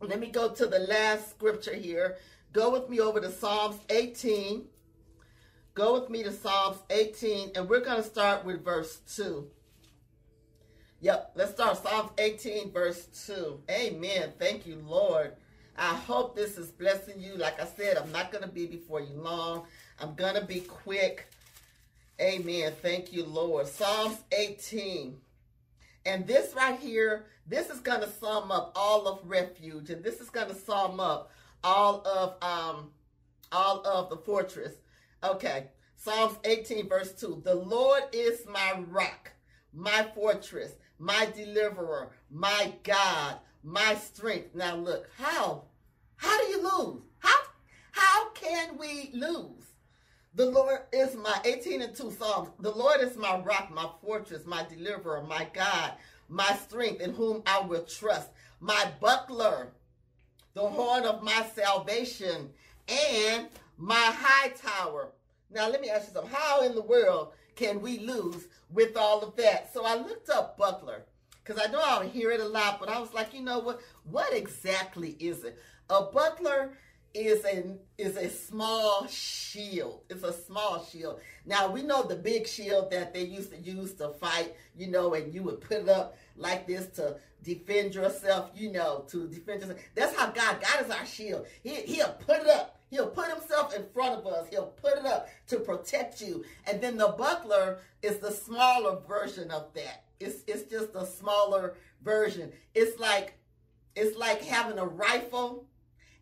let 0.01 0.19
me 0.19 0.27
go 0.27 0.49
to 0.49 0.65
the 0.65 0.79
last 0.79 1.29
scripture 1.29 1.75
here. 1.75 2.17
Go 2.53 2.71
with 2.71 2.89
me 2.89 2.99
over 2.99 3.21
to 3.21 3.31
Psalms 3.31 3.79
18. 3.89 4.65
Go 5.73 5.93
with 5.99 6.09
me 6.09 6.21
to 6.23 6.31
Psalms 6.33 6.79
18, 6.89 7.51
and 7.55 7.69
we're 7.69 7.79
going 7.79 8.01
to 8.01 8.07
start 8.07 8.43
with 8.43 8.65
verse 8.65 8.99
2. 9.15 9.47
Yep, 10.99 11.31
let's 11.35 11.51
start 11.51 11.81
Psalms 11.81 12.11
18, 12.17 12.71
verse 12.71 13.07
2. 13.25 13.61
Amen. 13.69 14.33
Thank 14.37 14.67
you, 14.67 14.83
Lord. 14.85 15.33
I 15.77 15.95
hope 15.95 16.35
this 16.35 16.57
is 16.57 16.71
blessing 16.71 17.19
you. 17.19 17.37
Like 17.37 17.61
I 17.61 17.65
said, 17.65 17.97
I'm 17.97 18.11
not 18.11 18.31
going 18.31 18.43
to 18.43 18.49
be 18.49 18.65
before 18.65 18.99
you 18.99 19.15
long. 19.15 19.65
I'm 19.99 20.13
going 20.15 20.35
to 20.35 20.45
be 20.45 20.59
quick. 20.59 21.27
Amen. 22.21 22.73
Thank 22.81 23.11
you, 23.11 23.25
Lord. 23.25 23.67
Psalms 23.67 24.17
18. 24.31 25.17
And 26.05 26.27
this 26.27 26.53
right 26.53 26.79
here, 26.79 27.25
this 27.47 27.69
is 27.69 27.79
going 27.79 28.01
to 28.01 28.09
sum 28.09 28.51
up 28.51 28.71
all 28.75 29.07
of 29.07 29.19
refuge. 29.29 29.89
And 29.89 30.03
this 30.03 30.21
is 30.21 30.29
going 30.29 30.49
to 30.49 30.55
sum 30.55 30.99
up 30.99 31.31
all 31.63 32.05
of 32.07 32.35
um 32.43 32.91
all 33.51 33.85
of 33.85 34.09
the 34.09 34.17
fortress. 34.17 34.73
Okay. 35.23 35.67
Psalms 35.95 36.37
18, 36.45 36.89
verse 36.89 37.13
2. 37.13 37.41
The 37.43 37.55
Lord 37.55 38.03
is 38.11 38.45
my 38.47 38.79
rock, 38.89 39.31
my 39.73 40.07
fortress 40.15 40.73
my 41.01 41.27
deliverer, 41.35 42.11
my 42.29 42.73
God, 42.83 43.37
my 43.63 43.95
strength. 43.95 44.53
Now 44.53 44.75
look, 44.75 45.09
how? 45.17 45.63
How 46.15 46.39
do 46.39 46.47
you 46.47 46.61
lose? 46.61 47.01
How 47.19 47.39
how 47.91 48.29
can 48.29 48.77
we 48.77 49.09
lose? 49.13 49.70
The 50.33 50.45
Lord 50.45 50.79
is 50.93 51.15
my 51.15 51.41
18 51.43 51.81
and 51.81 51.93
2 51.93 52.11
Psalms. 52.11 52.49
The 52.59 52.71
Lord 52.71 53.01
is 53.01 53.17
my 53.17 53.39
rock, 53.39 53.69
my 53.69 53.89
fortress, 54.01 54.45
my 54.45 54.63
deliverer, 54.63 55.23
my 55.27 55.45
God, 55.53 55.93
my 56.29 56.53
strength, 56.53 57.01
in 57.01 57.13
whom 57.13 57.43
I 57.45 57.59
will 57.59 57.83
trust, 57.83 58.29
my 58.61 58.91
buckler, 59.01 59.73
the 60.53 60.61
horn 60.61 61.03
of 61.03 61.21
my 61.21 61.45
salvation, 61.53 62.49
and 62.87 63.49
my 63.77 63.93
high 63.95 64.49
tower. 64.49 65.11
Now 65.49 65.67
let 65.67 65.81
me 65.81 65.89
ask 65.89 66.07
you 66.07 66.13
something. 66.13 66.31
How 66.31 66.61
in 66.61 66.75
the 66.75 66.81
world 66.81 67.33
can 67.55 67.81
we 67.81 67.99
lose 67.99 68.47
with 68.69 68.95
all 68.95 69.21
of 69.21 69.35
that? 69.35 69.73
So 69.73 69.83
I 69.85 69.95
looked 69.95 70.29
up 70.29 70.57
buckler 70.57 71.03
because 71.43 71.61
I 71.61 71.69
know 71.69 71.81
I'll 71.83 72.07
hear 72.07 72.31
it 72.31 72.39
a 72.39 72.47
lot, 72.47 72.79
but 72.79 72.87
I 72.87 73.01
was 73.01 73.13
like, 73.13 73.33
you 73.33 73.41
know 73.41 73.59
what? 73.59 73.81
What 74.09 74.33
exactly 74.33 75.17
is 75.19 75.43
it? 75.43 75.59
A 75.89 76.03
buckler 76.03 76.77
is 77.13 77.43
a 77.45 77.77
is 77.97 78.17
a 78.17 78.29
small 78.29 79.07
shield. 79.07 80.03
It's 80.09 80.23
a 80.23 80.33
small 80.33 80.83
shield. 80.83 81.19
Now 81.45 81.69
we 81.69 81.81
know 81.81 82.03
the 82.03 82.15
big 82.15 82.47
shield 82.47 82.91
that 82.91 83.13
they 83.13 83.23
used 83.23 83.51
to 83.51 83.57
use 83.57 83.93
to 83.95 84.09
fight, 84.09 84.55
you 84.75 84.87
know, 84.87 85.13
and 85.13 85.33
you 85.33 85.43
would 85.43 85.61
put 85.61 85.77
it 85.77 85.89
up 85.89 86.17
like 86.37 86.67
this 86.67 86.87
to 86.95 87.17
defend 87.43 87.95
yourself, 87.95 88.51
you 88.55 88.71
know, 88.71 89.05
to 89.09 89.27
defend 89.27 89.61
yourself. 89.61 89.79
That's 89.95 90.15
how 90.15 90.27
God, 90.27 90.61
God 90.61 90.85
is 90.85 90.91
our 90.91 91.05
shield. 91.05 91.47
He, 91.63 91.75
he'll 91.81 92.13
put 92.13 92.41
it 92.41 92.47
up 92.47 92.81
He'll 92.91 93.07
put 93.07 93.29
himself 93.29 93.73
in 93.73 93.85
front 93.93 94.19
of 94.19 94.27
us. 94.27 94.47
He'll 94.49 94.65
put 94.65 94.97
it 94.97 95.05
up 95.05 95.29
to 95.47 95.59
protect 95.59 96.21
you. 96.21 96.43
And 96.67 96.81
then 96.81 96.97
the 96.97 97.07
buckler 97.07 97.79
is 98.01 98.17
the 98.17 98.31
smaller 98.31 98.99
version 99.07 99.49
of 99.49 99.73
that. 99.75 100.03
It's, 100.19 100.43
it's 100.45 100.69
just 100.69 100.89
a 100.93 101.05
smaller 101.05 101.75
version. 102.03 102.51
It's 102.75 102.99
like 102.99 103.37
it's 103.95 104.17
like 104.17 104.41
having 104.43 104.77
a 104.77 104.85
rifle 104.85 105.65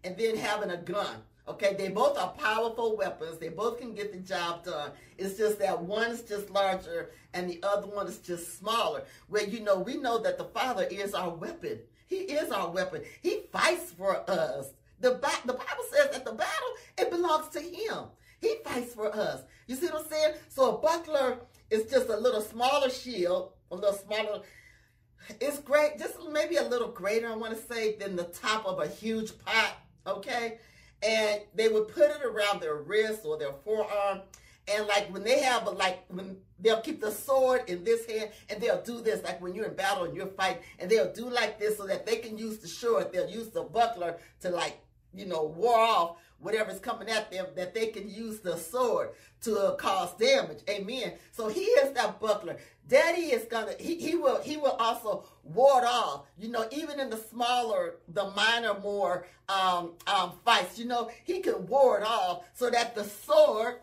and 0.04 0.18
then 0.18 0.38
having 0.38 0.72
a 0.72 0.78
gun. 0.78 1.24
Okay, 1.48 1.74
they 1.74 1.90
both 1.90 2.16
are 2.18 2.30
powerful 2.34 2.96
weapons. 2.96 3.40
They 3.40 3.50
both 3.50 3.80
can 3.80 3.96
get 3.96 4.14
the 4.14 4.20
job 4.20 4.64
done. 4.66 4.92
It's 5.18 5.36
just 5.36 5.58
that 5.60 5.82
one's 5.82 6.22
just 6.22 6.52
larger 6.52 7.10
and 7.34 7.50
the 7.50 7.60
other 7.64 7.88
one 7.88 8.08
is 8.08 8.20
just 8.20 8.60
smaller. 8.60 9.04
Where 9.30 9.44
you 9.44 9.62
know 9.62 9.80
we 9.80 9.98
know 9.98 10.20
that 10.20 10.38
the 10.38 10.44
Father 10.44 10.88
is 10.92 11.16
our 11.16 11.32
weapon. 11.32 11.80
He 12.06 12.18
is 12.18 12.52
our 12.52 12.70
weapon. 12.70 13.02
He 13.22 13.42
fights 13.52 13.92
for 13.92 14.30
us. 14.30 14.68
The, 15.00 15.12
ba- 15.12 15.46
the 15.46 15.54
Bible 15.54 15.84
says 15.92 16.12
that 16.12 16.26
the 16.26 16.34
battle, 16.34 16.70
it 16.98 17.10
belongs 17.10 17.50
to 17.50 17.62
him. 17.62 18.06
He 18.42 18.56
fights 18.64 18.94
for 18.94 19.14
us. 19.16 19.42
You 19.68 19.76
see 19.76 19.88
what 19.88 20.04
I'm 20.04 20.10
saying? 20.10 20.34
So 20.50 20.76
a 20.76 20.78
buckler 20.78 21.40
is 21.70 21.90
just 21.90 22.10
a 22.10 22.18
little 22.18 22.42
smaller 22.42 22.90
shield, 22.90 23.54
a 23.72 23.76
little 23.76 23.94
smaller. 23.94 24.42
It's 25.40 25.60
great, 25.60 26.00
just 26.00 26.16
maybe 26.32 26.56
a 26.56 26.64
little 26.64 26.88
greater, 26.88 27.30
I 27.30 27.36
want 27.36 27.56
to 27.56 27.74
say, 27.74 27.96
than 27.96 28.16
the 28.16 28.24
top 28.24 28.66
of 28.66 28.80
a 28.80 28.88
huge 28.88 29.38
pot, 29.40 29.78
okay? 30.06 30.60
And 31.02 31.42
they 31.56 31.70
would 31.70 31.88
put 31.88 32.10
it 32.10 32.22
around 32.24 32.62
their 32.62 32.76
wrist 32.76 33.22
or 33.26 33.38
their 33.38 33.54
forearm. 33.64 34.22
And 34.68 34.86
like 34.88 35.12
when 35.12 35.24
they 35.24 35.42
have 35.42 35.66
a, 35.66 35.72
like 35.72 36.04
when 36.10 36.38
they'll 36.60 36.82
keep 36.82 37.02
the 37.02 37.12
sword 37.12 37.64
in 37.68 37.84
this 37.84 38.06
hand 38.06 38.32
and 38.50 38.62
they'll 38.62 38.82
do 38.82 39.02
this 39.02 39.24
like 39.24 39.42
when 39.42 39.56
you're 39.56 39.66
in 39.66 39.76
battle 39.76 40.04
and 40.04 40.16
you're 40.16 40.28
fighting 40.28 40.62
and 40.78 40.92
they'll 40.92 41.12
do 41.12 41.30
like 41.30 41.58
this 41.60 41.78
so 41.78 41.88
that 41.88 42.06
they 42.06 42.18
can 42.18 42.38
use 42.38 42.60
the 42.60 42.68
sword. 42.68 43.12
They'll 43.12 43.30
use 43.30 43.50
the 43.50 43.64
buckler 43.64 44.18
to 44.42 44.50
like 44.50 44.80
you 45.14 45.26
know, 45.26 45.44
war 45.44 45.78
off 45.78 46.18
whatever's 46.42 46.80
coming 46.80 47.10
at 47.10 47.32
them, 47.32 47.48
that 47.56 47.74
they 47.74 47.88
can 47.88 48.10
use 48.10 48.40
the 48.40 48.58
sword 48.58 49.10
to 49.42 49.76
cause 49.78 50.14
damage. 50.18 50.60
Amen. 50.70 51.14
So 51.32 51.48
he 51.48 51.62
is 51.62 51.94
that 51.94 52.20
buckler. 52.20 52.58
Daddy 52.88 53.32
is 53.34 53.46
gonna 53.46 53.74
he, 53.80 53.96
he 53.96 54.16
will 54.16 54.42
he 54.42 54.58
will 54.58 54.76
also 54.80 55.24
ward 55.44 55.84
off, 55.84 56.26
you 56.38 56.50
know, 56.50 56.68
even 56.72 57.00
in 57.00 57.10
the 57.10 57.18
smaller, 57.18 57.96
the 58.14 58.32
minor 58.32 58.80
more 58.80 59.28
um 59.48 59.92
um 60.08 60.34
fights, 60.44 60.80
you 60.80 60.86
know, 60.86 61.10
he 61.24 61.40
can 61.40 61.68
ward 61.68 62.04
off 62.04 62.46
so 62.56 62.70
that 62.70 62.96
the 62.96 63.04
sword 63.04 63.76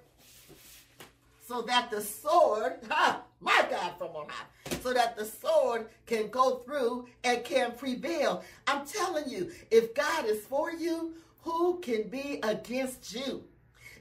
so 1.47 1.63
that 1.63 1.91
the 1.91 2.01
sword, 2.01 2.73
ha, 2.91 3.23
my 3.41 3.65
God 3.71 3.93
from 3.99 4.09
on 4.09 4.27
high, 4.29 4.77
so 4.83 4.93
that 4.93 5.17
the 5.17 5.25
sword 5.25 5.87
can 6.05 6.29
go 6.29 6.57
through 6.57 7.07
and 7.23 7.45
can 7.45 7.71
prevail. 7.73 8.43
I'm 8.67 8.85
telling 8.85 9.31
you, 9.31 9.53
if 9.71 9.95
God 9.95 10.25
is 10.25 10.45
for 10.45 10.73
you, 10.73 11.15
who 11.47 11.79
can 11.79 12.09
be 12.09 12.41
against 12.43 13.15
you? 13.15 13.45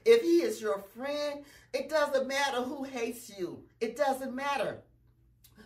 If 0.04 0.22
he 0.22 0.42
is 0.42 0.60
your 0.60 0.84
friend, 0.96 1.44
it 1.72 1.88
doesn't 1.88 2.26
matter 2.26 2.62
who 2.62 2.82
hates 2.82 3.30
you. 3.38 3.62
It 3.80 3.96
doesn't 3.96 4.34
matter. 4.34 4.82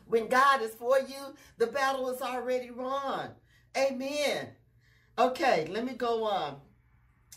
When 0.06 0.28
God 0.28 0.60
is 0.60 0.74
for 0.74 0.98
you, 0.98 1.34
the 1.56 1.68
battle 1.68 2.10
is 2.10 2.20
already 2.20 2.70
won. 2.70 3.30
Amen. 3.76 4.48
Okay, 5.18 5.66
let 5.70 5.84
me 5.84 5.94
go 5.94 6.24
on. 6.24 6.56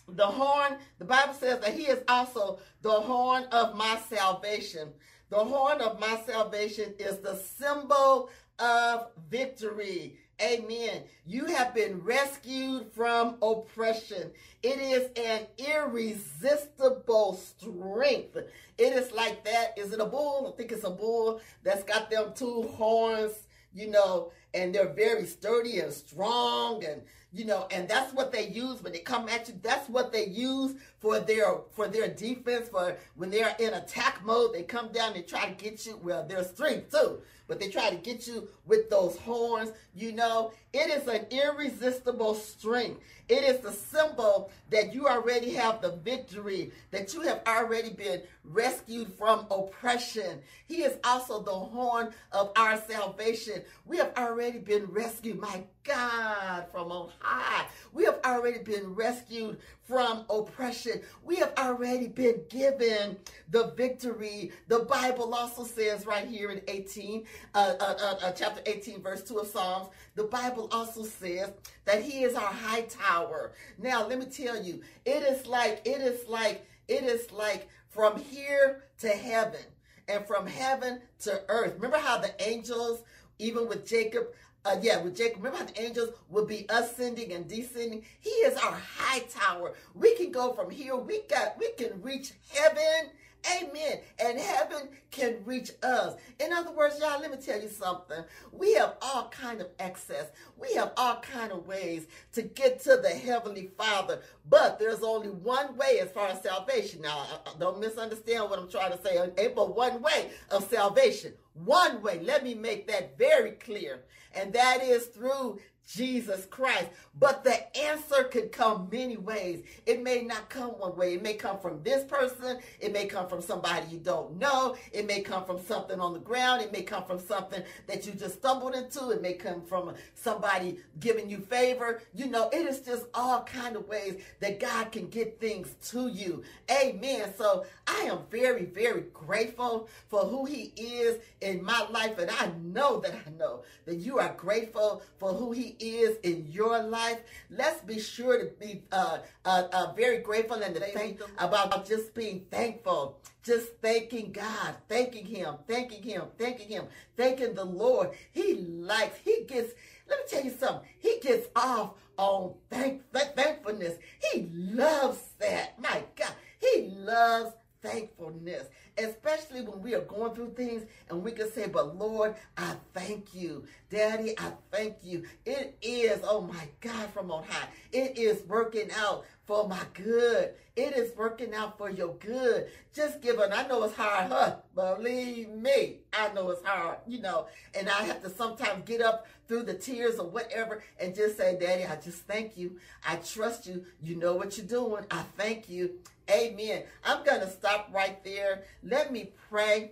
The 0.09 0.25
horn, 0.25 0.77
the 0.99 1.05
Bible 1.05 1.33
says 1.33 1.59
that 1.61 1.73
he 1.73 1.83
is 1.83 2.03
also 2.09 2.59
the 2.81 2.91
horn 2.91 3.45
of 3.45 3.75
my 3.77 3.97
salvation. 4.09 4.89
The 5.29 5.37
horn 5.37 5.79
of 5.79 5.99
my 6.01 6.19
salvation 6.27 6.93
is 6.99 7.19
the 7.19 7.35
symbol 7.35 8.29
of 8.59 9.07
victory. 9.29 10.17
Amen. 10.41 11.03
You 11.25 11.45
have 11.45 11.73
been 11.73 12.01
rescued 12.03 12.91
from 12.93 13.37
oppression. 13.41 14.31
It 14.61 14.79
is 14.79 15.09
an 15.15 15.47
irresistible 15.57 17.35
strength. 17.35 18.35
It 18.77 18.93
is 18.93 19.11
like 19.11 19.45
that. 19.45 19.77
Is 19.77 19.93
it 19.93 19.99
a 19.99 20.05
bull? 20.05 20.51
I 20.53 20.57
think 20.57 20.71
it's 20.71 20.83
a 20.83 20.89
bull 20.89 21.39
that's 21.63 21.83
got 21.83 22.09
them 22.09 22.33
two 22.35 22.63
horns, 22.75 23.31
you 23.73 23.89
know, 23.89 24.31
and 24.53 24.73
they're 24.73 24.93
very 24.93 25.25
sturdy 25.25 25.79
and 25.79 25.93
strong 25.93 26.83
and 26.85 27.01
you 27.33 27.45
know, 27.45 27.67
and 27.71 27.89
that's 27.89 28.13
what 28.13 28.31
they 28.31 28.47
use 28.49 28.83
when 28.83 28.93
they 28.93 28.99
come 28.99 29.27
at 29.27 29.47
you. 29.47 29.55
That's 29.63 29.89
what 29.89 30.13
they 30.13 30.27
use 30.27 30.75
for 30.99 31.19
their 31.19 31.55
for 31.71 31.87
their 31.87 32.07
defense. 32.07 32.69
For 32.69 32.95
when 33.15 33.31
they're 33.31 33.55
in 33.57 33.73
attack 33.73 34.23
mode, 34.23 34.53
they 34.53 34.61
come 34.61 34.91
down. 34.91 35.13
They 35.13 35.23
try 35.23 35.47
to 35.47 35.55
get 35.55 35.83
you. 35.87 35.99
Well, 36.03 36.27
their 36.27 36.43
strength 36.43 36.91
too, 36.91 37.21
but 37.47 37.59
they 37.59 37.69
try 37.69 37.89
to 37.89 37.95
get 37.95 38.27
you 38.27 38.47
with 38.67 38.87
those 38.91 39.17
horns. 39.17 39.71
You 39.95 40.11
know, 40.11 40.53
it 40.73 40.91
is 40.91 41.07
an 41.07 41.25
irresistible 41.31 42.35
strength. 42.35 43.01
It 43.29 43.43
is 43.43 43.59
the 43.59 43.71
symbol 43.71 44.51
that 44.69 44.93
you 44.93 45.07
already 45.07 45.53
have 45.55 45.81
the 45.81 45.95
victory. 45.95 46.71
That 46.91 47.15
you 47.15 47.21
have 47.21 47.41
already 47.47 47.89
been 47.89 48.21
rescued 48.43 49.11
from 49.13 49.47
oppression. 49.49 50.39
He 50.67 50.83
is 50.83 50.97
also 51.03 51.41
the 51.41 51.51
horn 51.51 52.13
of 52.31 52.51
our 52.55 52.79
salvation. 52.87 53.63
We 53.87 53.97
have 53.97 54.13
already 54.17 54.42
been 54.51 54.85
rescued. 54.85 55.39
My 55.39 55.63
God, 55.83 56.65
from 56.71 56.91
on 56.91 57.09
high. 57.19 57.65
We 57.91 58.05
have 58.05 58.19
already 58.25 58.59
been 58.59 58.95
rescued 58.95 59.57
from 59.83 60.25
oppression. 60.29 61.01
We 61.23 61.37
have 61.37 61.53
already 61.57 62.07
been 62.07 62.41
given 62.49 63.17
the 63.49 63.73
victory. 63.75 64.51
The 64.67 64.79
Bible 64.79 65.33
also 65.33 65.63
says 65.63 66.05
right 66.05 66.27
here 66.27 66.49
in 66.51 66.61
18, 66.67 67.25
uh, 67.53 67.73
uh, 67.79 67.83
uh, 67.83 68.15
uh, 68.25 68.31
chapter 68.31 68.61
18, 68.65 69.01
verse 69.01 69.23
2 69.23 69.39
of 69.39 69.47
Psalms, 69.47 69.89
the 70.15 70.23
Bible 70.23 70.69
also 70.71 71.03
says 71.03 71.51
that 71.85 72.01
he 72.01 72.23
is 72.23 72.35
our 72.35 72.41
high 72.41 72.81
tower. 72.81 73.53
Now, 73.77 74.07
let 74.07 74.19
me 74.19 74.25
tell 74.25 74.61
you, 74.61 74.81
it 75.05 75.23
is 75.23 75.45
like, 75.47 75.81
it 75.85 76.01
is 76.01 76.27
like, 76.27 76.65
it 76.87 77.03
is 77.03 77.31
like 77.31 77.67
from 77.89 78.19
here 78.19 78.83
to 78.99 79.09
heaven 79.09 79.61
and 80.07 80.25
from 80.25 80.47
heaven 80.47 81.01
to 81.19 81.41
earth. 81.47 81.73
Remember 81.75 81.97
how 81.97 82.17
the 82.17 82.31
angels, 82.41 83.03
even 83.39 83.67
with 83.67 83.85
Jacob, 83.85 84.27
uh, 84.65 84.77
yeah, 84.81 85.01
with 85.01 85.17
Jacob, 85.17 85.43
remember 85.43 85.57
how 85.59 85.65
the 85.65 85.81
angels 85.81 86.09
would 86.29 86.47
be 86.47 86.65
ascending 86.69 87.33
and 87.33 87.47
descending? 87.47 88.03
He 88.19 88.29
is 88.29 88.55
our 88.57 88.79
high 88.97 89.19
tower. 89.19 89.73
We 89.93 90.15
can 90.15 90.31
go 90.31 90.53
from 90.53 90.69
here. 90.69 90.95
We 90.95 91.21
got, 91.23 91.57
we 91.59 91.71
can 91.71 92.01
reach 92.01 92.33
heaven. 92.53 93.11
Amen. 93.51 93.99
And 94.19 94.39
heaven 94.39 94.89
can 95.11 95.37
reach 95.45 95.71
us. 95.83 96.15
In 96.39 96.53
other 96.53 96.71
words, 96.71 96.99
y'all, 96.99 97.19
let 97.19 97.31
me 97.31 97.37
tell 97.37 97.61
you 97.61 97.69
something. 97.69 98.23
We 98.51 98.73
have 98.75 98.95
all 99.01 99.29
kind 99.29 99.61
of 99.61 99.67
access. 99.79 100.27
We 100.57 100.73
have 100.75 100.93
all 100.97 101.17
kind 101.17 101.51
of 101.51 101.67
ways 101.67 102.07
to 102.33 102.41
get 102.41 102.81
to 102.83 102.97
the 102.97 103.09
Heavenly 103.09 103.69
Father. 103.77 104.21
But 104.49 104.79
there's 104.79 105.03
only 105.03 105.29
one 105.29 105.75
way 105.77 105.99
as 105.99 106.11
far 106.11 106.29
as 106.29 106.41
salvation. 106.41 107.01
Now, 107.01 107.25
don't 107.59 107.79
misunderstand 107.79 108.49
what 108.49 108.59
I'm 108.59 108.69
trying 108.69 108.97
to 108.97 109.03
say. 109.03 109.51
But 109.55 109.75
one 109.75 110.01
way 110.01 110.31
of 110.49 110.63
salvation. 110.69 111.33
One 111.53 112.01
way. 112.01 112.19
Let 112.21 112.43
me 112.43 112.55
make 112.55 112.87
that 112.87 113.17
very 113.17 113.51
clear 113.51 114.03
and 114.35 114.53
that 114.53 114.83
is 114.83 115.05
through 115.05 115.59
Jesus 115.87 116.45
Christ. 116.45 116.87
But 117.19 117.43
the 117.43 117.77
answer 117.77 118.23
could 118.23 118.51
come 118.51 118.89
many 118.91 119.17
ways. 119.17 119.63
It 119.85 120.01
may 120.01 120.23
not 120.23 120.49
come 120.49 120.71
one 120.71 120.95
way. 120.95 121.13
It 121.15 121.23
may 121.23 121.33
come 121.35 121.59
from 121.59 121.83
this 121.83 122.03
person. 122.03 122.59
It 122.79 122.91
may 122.91 123.05
come 123.05 123.27
from 123.27 123.41
somebody 123.41 123.87
you 123.91 123.99
don't 123.99 124.39
know. 124.39 124.75
It 124.91 125.05
may 125.05 125.21
come 125.21 125.45
from 125.45 125.63
something 125.63 125.99
on 125.99 126.13
the 126.13 126.19
ground. 126.19 126.61
It 126.61 126.71
may 126.71 126.81
come 126.81 127.03
from 127.05 127.19
something 127.19 127.61
that 127.87 128.05
you 128.07 128.13
just 128.13 128.35
stumbled 128.35 128.75
into. 128.75 129.11
It 129.11 129.21
may 129.21 129.33
come 129.33 129.61
from 129.61 129.93
somebody 130.15 130.77
giving 130.99 131.29
you 131.29 131.37
favor. 131.39 132.01
You 132.15 132.27
know, 132.27 132.49
it 132.49 132.65
is 132.65 132.79
just 132.79 133.05
all 133.13 133.43
kind 133.43 133.75
of 133.75 133.87
ways 133.87 134.21
that 134.39 134.59
God 134.59 134.91
can 134.91 135.07
get 135.07 135.39
things 135.39 135.75
to 135.89 136.07
you. 136.07 136.43
Amen. 136.71 137.33
So 137.37 137.65
I 137.85 138.01
am 138.03 138.19
very, 138.31 138.65
very 138.65 139.05
grateful 139.13 139.87
for 140.09 140.21
who 140.21 140.45
he 140.45 140.73
is 140.75 141.19
in 141.41 141.63
my 141.63 141.85
life. 141.89 142.17
And 142.17 142.31
I 142.31 142.51
know 142.63 142.99
that 143.01 143.13
I 143.13 143.29
know 143.37 143.63
that 143.85 143.95
you 143.95 144.19
are 144.19 144.33
grateful 144.35 145.03
for 145.19 145.33
who 145.33 145.51
he 145.51 145.72
is 145.79 146.17
in 146.23 146.47
your 146.51 146.81
life. 146.81 147.19
Let's 147.49 147.81
be 147.81 147.99
sure 147.99 148.39
to 148.39 148.45
be 148.59 148.83
uh, 148.91 149.19
uh, 149.45 149.63
uh, 149.71 149.93
very 149.93 150.19
grateful 150.19 150.57
and 150.61 150.73
to 150.75 150.81
think 150.81 151.21
about 151.37 151.85
just 151.87 152.13
being 152.13 152.45
thankful. 152.51 153.19
Just 153.43 153.75
thanking 153.81 154.31
God, 154.31 154.75
thanking 154.87 155.25
Him, 155.25 155.55
thanking 155.67 156.03
Him, 156.03 156.23
thanking 156.37 156.69
Him, 156.69 156.85
thanking 157.17 157.53
the 157.53 157.65
Lord. 157.65 158.11
He 158.31 158.55
likes, 158.55 159.17
He 159.23 159.43
gets, 159.47 159.73
let 160.07 160.19
me 160.19 160.25
tell 160.29 160.43
you 160.43 160.51
something. 160.51 160.87
He 160.99 161.19
gets 161.21 161.47
off 161.55 161.91
on 162.17 162.53
thank, 162.69 163.01
thankfulness. 163.11 163.95
He 164.31 164.49
loves 164.53 165.19
that. 165.39 165.79
My 165.79 166.03
God. 166.15 166.31
He 166.59 166.89
loves 166.95 167.53
thankfulness, 167.83 168.63
especially 168.97 169.61
when 169.61 169.81
we 169.81 169.93
are 169.93 170.01
going 170.01 170.33
through 170.33 170.53
things 170.53 170.83
and 171.09 171.23
we 171.23 171.31
can 171.31 171.51
say, 171.51 171.67
But 171.67 171.97
Lord, 171.97 172.35
I 172.57 172.75
thank 172.93 173.35
you. 173.35 173.65
Daddy, 173.89 174.33
I 174.39 174.53
thank 174.71 174.95
you. 175.03 175.25
It 175.45 175.77
is, 175.81 176.21
oh 176.23 176.41
my 176.41 176.67
God, 176.81 177.09
from 177.09 177.29
on 177.29 177.43
high. 177.43 177.67
It 177.91 178.17
is 178.17 178.41
working 178.47 178.89
out 178.97 179.25
for 179.45 179.67
my 179.67 179.81
good. 179.93 180.53
It 180.75 180.95
is 180.95 181.15
working 181.15 181.53
out 181.53 181.77
for 181.77 181.89
your 181.89 182.15
good. 182.15 182.67
Just 182.95 183.21
give 183.21 183.37
it. 183.39 183.51
I 183.53 183.67
know 183.67 183.83
it's 183.83 183.95
hard, 183.95 184.31
huh? 184.31 184.55
Believe 184.73 185.49
me, 185.49 185.97
I 186.11 186.33
know 186.33 186.49
it's 186.49 186.65
hard, 186.65 186.97
you 187.05 187.21
know. 187.21 187.47
And 187.77 187.89
I 187.89 188.03
have 188.03 188.23
to 188.23 188.29
sometimes 188.29 188.83
get 188.85 189.01
up 189.01 189.27
through 189.47 189.63
the 189.63 189.73
tears 189.73 190.17
or 190.17 190.27
whatever 190.27 190.83
and 190.99 191.13
just 191.13 191.37
say, 191.37 191.57
Daddy, 191.59 191.85
I 191.85 191.97
just 191.97 192.19
thank 192.25 192.57
you. 192.57 192.79
I 193.07 193.17
trust 193.17 193.67
you. 193.67 193.85
You 194.01 194.15
know 194.15 194.35
what 194.35 194.57
you're 194.57 194.65
doing. 194.65 195.05
I 195.11 195.23
thank 195.37 195.69
you. 195.69 195.99
Amen. 196.29 196.83
I'm 197.03 197.23
going 197.23 197.41
to 197.41 197.49
stop 197.49 197.89
right 197.93 198.23
there. 198.23 198.63
Let 198.81 199.11
me 199.11 199.31
pray. 199.49 199.91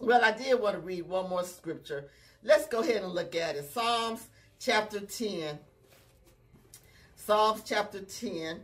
Well, 0.00 0.22
I 0.22 0.32
did 0.32 0.60
want 0.60 0.74
to 0.74 0.80
read 0.80 1.08
one 1.08 1.30
more 1.30 1.44
scripture. 1.44 2.10
Let's 2.42 2.66
go 2.66 2.80
ahead 2.80 3.02
and 3.02 3.12
look 3.12 3.34
at 3.34 3.56
it. 3.56 3.70
Psalms 3.72 4.28
chapter 4.58 5.00
10. 5.00 5.58
Psalms 7.14 7.62
chapter 7.64 8.00
10. 8.00 8.60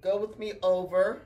Go 0.00 0.18
with 0.18 0.38
me 0.38 0.54
over 0.62 1.22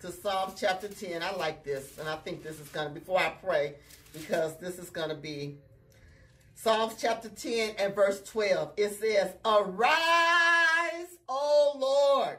to 0.00 0.12
Psalms 0.12 0.54
chapter 0.60 0.88
10. 0.88 1.22
I 1.22 1.34
like 1.36 1.64
this, 1.64 1.98
and 1.98 2.08
I 2.08 2.16
think 2.16 2.42
this 2.42 2.60
is 2.60 2.68
going 2.68 2.88
to, 2.88 2.94
before 2.94 3.18
I 3.18 3.30
pray, 3.30 3.74
because 4.12 4.56
this 4.58 4.78
is 4.78 4.90
going 4.90 5.08
to 5.08 5.14
be 5.14 5.56
Psalms 6.54 6.94
chapter 7.00 7.30
10 7.30 7.76
and 7.78 7.94
verse 7.94 8.22
12. 8.24 8.72
It 8.76 8.92
says, 9.00 9.32
Arise, 9.44 9.88
O 11.28 11.76
Lord 11.78 12.38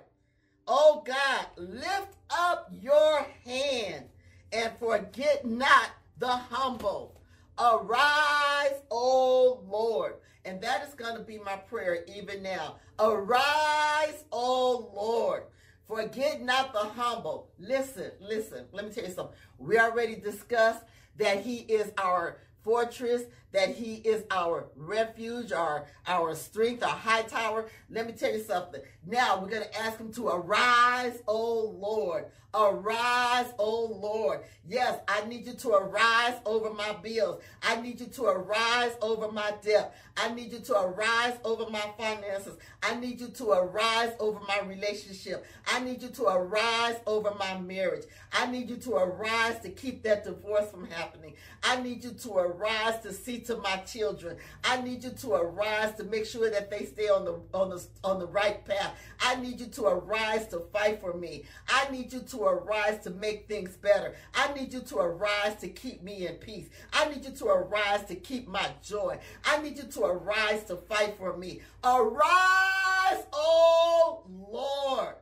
Oh 0.71 1.01
God, 1.03 1.47
lift 1.57 2.15
up 2.29 2.71
your 2.79 3.25
hand 3.43 4.05
and 4.53 4.71
forget 4.79 5.43
not 5.43 5.89
the 6.19 6.27
humble. 6.27 7.19
Arise, 7.57 8.75
O 8.91 9.61
Lord. 9.67 10.13
And 10.45 10.61
that 10.61 10.87
is 10.87 10.93
going 10.93 11.15
to 11.15 11.23
be 11.23 11.39
my 11.39 11.55
prayer 11.55 12.05
even 12.15 12.43
now. 12.43 12.75
Arise, 12.99 14.23
O 14.31 14.91
Lord. 14.93 15.45
Forget 15.87 16.43
not 16.43 16.71
the 16.71 16.79
humble. 16.79 17.49
Listen, 17.57 18.11
listen. 18.19 18.65
Let 18.71 18.85
me 18.85 18.91
tell 18.91 19.05
you 19.05 19.11
something. 19.11 19.35
We 19.57 19.79
already 19.79 20.17
discussed 20.17 20.83
that 21.17 21.41
he 21.41 21.61
is 21.61 21.91
our 21.97 22.37
fortress, 22.63 23.23
that 23.51 23.69
he 23.69 23.95
is 23.95 24.23
our 24.31 24.67
refuge, 24.75 25.51
our, 25.51 25.85
our 26.07 26.35
strength, 26.35 26.83
our 26.83 26.89
high 26.89 27.23
tower. 27.23 27.67
Let 27.89 28.05
me 28.07 28.13
tell 28.13 28.31
you 28.31 28.43
something. 28.43 28.81
Now 29.05 29.39
we're 29.39 29.49
going 29.49 29.63
to 29.63 29.79
ask 29.79 29.97
him 29.97 30.11
to 30.13 30.27
arise, 30.29 31.19
O 31.27 31.75
Lord. 31.79 32.25
Arise, 32.51 33.53
O 33.59 33.85
Lord. 33.85 34.39
Yes, 34.67 34.99
I 35.07 35.23
need 35.27 35.45
you 35.45 35.53
to 35.53 35.69
arise 35.69 36.33
over 36.45 36.73
my 36.73 36.93
bills. 36.93 37.43
I 37.61 37.79
need 37.79 37.99
you 37.99 38.07
to 38.07 38.23
arise 38.23 38.93
over 39.03 39.31
my 39.31 39.53
debt. 39.61 39.95
I 40.17 40.33
need 40.33 40.51
you 40.51 40.59
to 40.59 40.81
arise 40.81 41.37
over 41.43 41.69
my 41.69 41.83
finances. 41.97 42.57
I 42.81 42.95
need 42.95 43.21
you 43.21 43.27
to 43.27 43.51
arise 43.51 44.13
over 44.19 44.39
my 44.47 44.61
relationship. 44.65 45.45
I 45.67 45.79
need 45.79 46.01
you 46.01 46.09
to 46.09 46.23
arise 46.23 46.97
over 47.05 47.35
my 47.37 47.59
marriage. 47.59 48.05
I 48.33 48.47
need 48.47 48.69
you 48.69 48.77
to 48.77 48.95
arise 48.95 49.59
to 49.59 49.69
keep 49.69 50.01
that 50.03 50.23
divorce 50.23 50.71
from 50.71 50.89
happening. 50.89 51.35
I 51.61 51.81
need 51.81 52.03
you 52.03 52.11
to 52.11 52.33
arise 52.33 52.99
to 53.01 53.13
see 53.13 53.38
to 53.41 53.57
my 53.57 53.77
children. 53.77 54.37
I 54.63 54.81
need 54.81 55.03
you 55.03 55.11
to 55.11 55.33
arise 55.33 55.95
to 55.95 56.03
make 56.03 56.25
sure 56.25 56.49
that 56.49 56.69
they 56.69 56.85
stay 56.85 57.09
on 57.09 57.25
the 57.25 57.39
on 57.53 57.69
the 57.69 57.85
on 58.03 58.19
the 58.19 58.27
right 58.27 58.63
path. 58.65 58.93
I 59.19 59.35
need 59.35 59.59
you 59.59 59.67
to 59.67 59.85
arise 59.85 60.47
to 60.47 60.59
fight 60.71 61.01
for 61.01 61.13
me. 61.13 61.43
I 61.67 61.89
need 61.91 62.13
you 62.13 62.19
to 62.19 62.43
arise 62.43 63.03
to 63.03 63.09
make 63.09 63.47
things 63.47 63.75
better. 63.77 64.15
I 64.33 64.53
need 64.53 64.73
you 64.73 64.81
to 64.81 64.97
arise 64.97 65.55
to 65.57 65.67
keep 65.67 66.03
me 66.03 66.27
in 66.27 66.35
peace. 66.35 66.69
I 66.93 67.09
need 67.09 67.25
you 67.25 67.31
to 67.31 67.45
arise 67.45 68.03
to 68.05 68.15
keep 68.15 68.47
my 68.47 68.67
joy. 68.83 69.19
I 69.45 69.61
need 69.61 69.77
you 69.77 69.83
to 69.83 70.05
arise 70.05 70.63
to 70.65 70.75
fight 70.75 71.15
for 71.17 71.35
me. 71.37 71.61
Arise, 71.83 73.23
oh 73.33 74.23
Lord. 74.51 75.15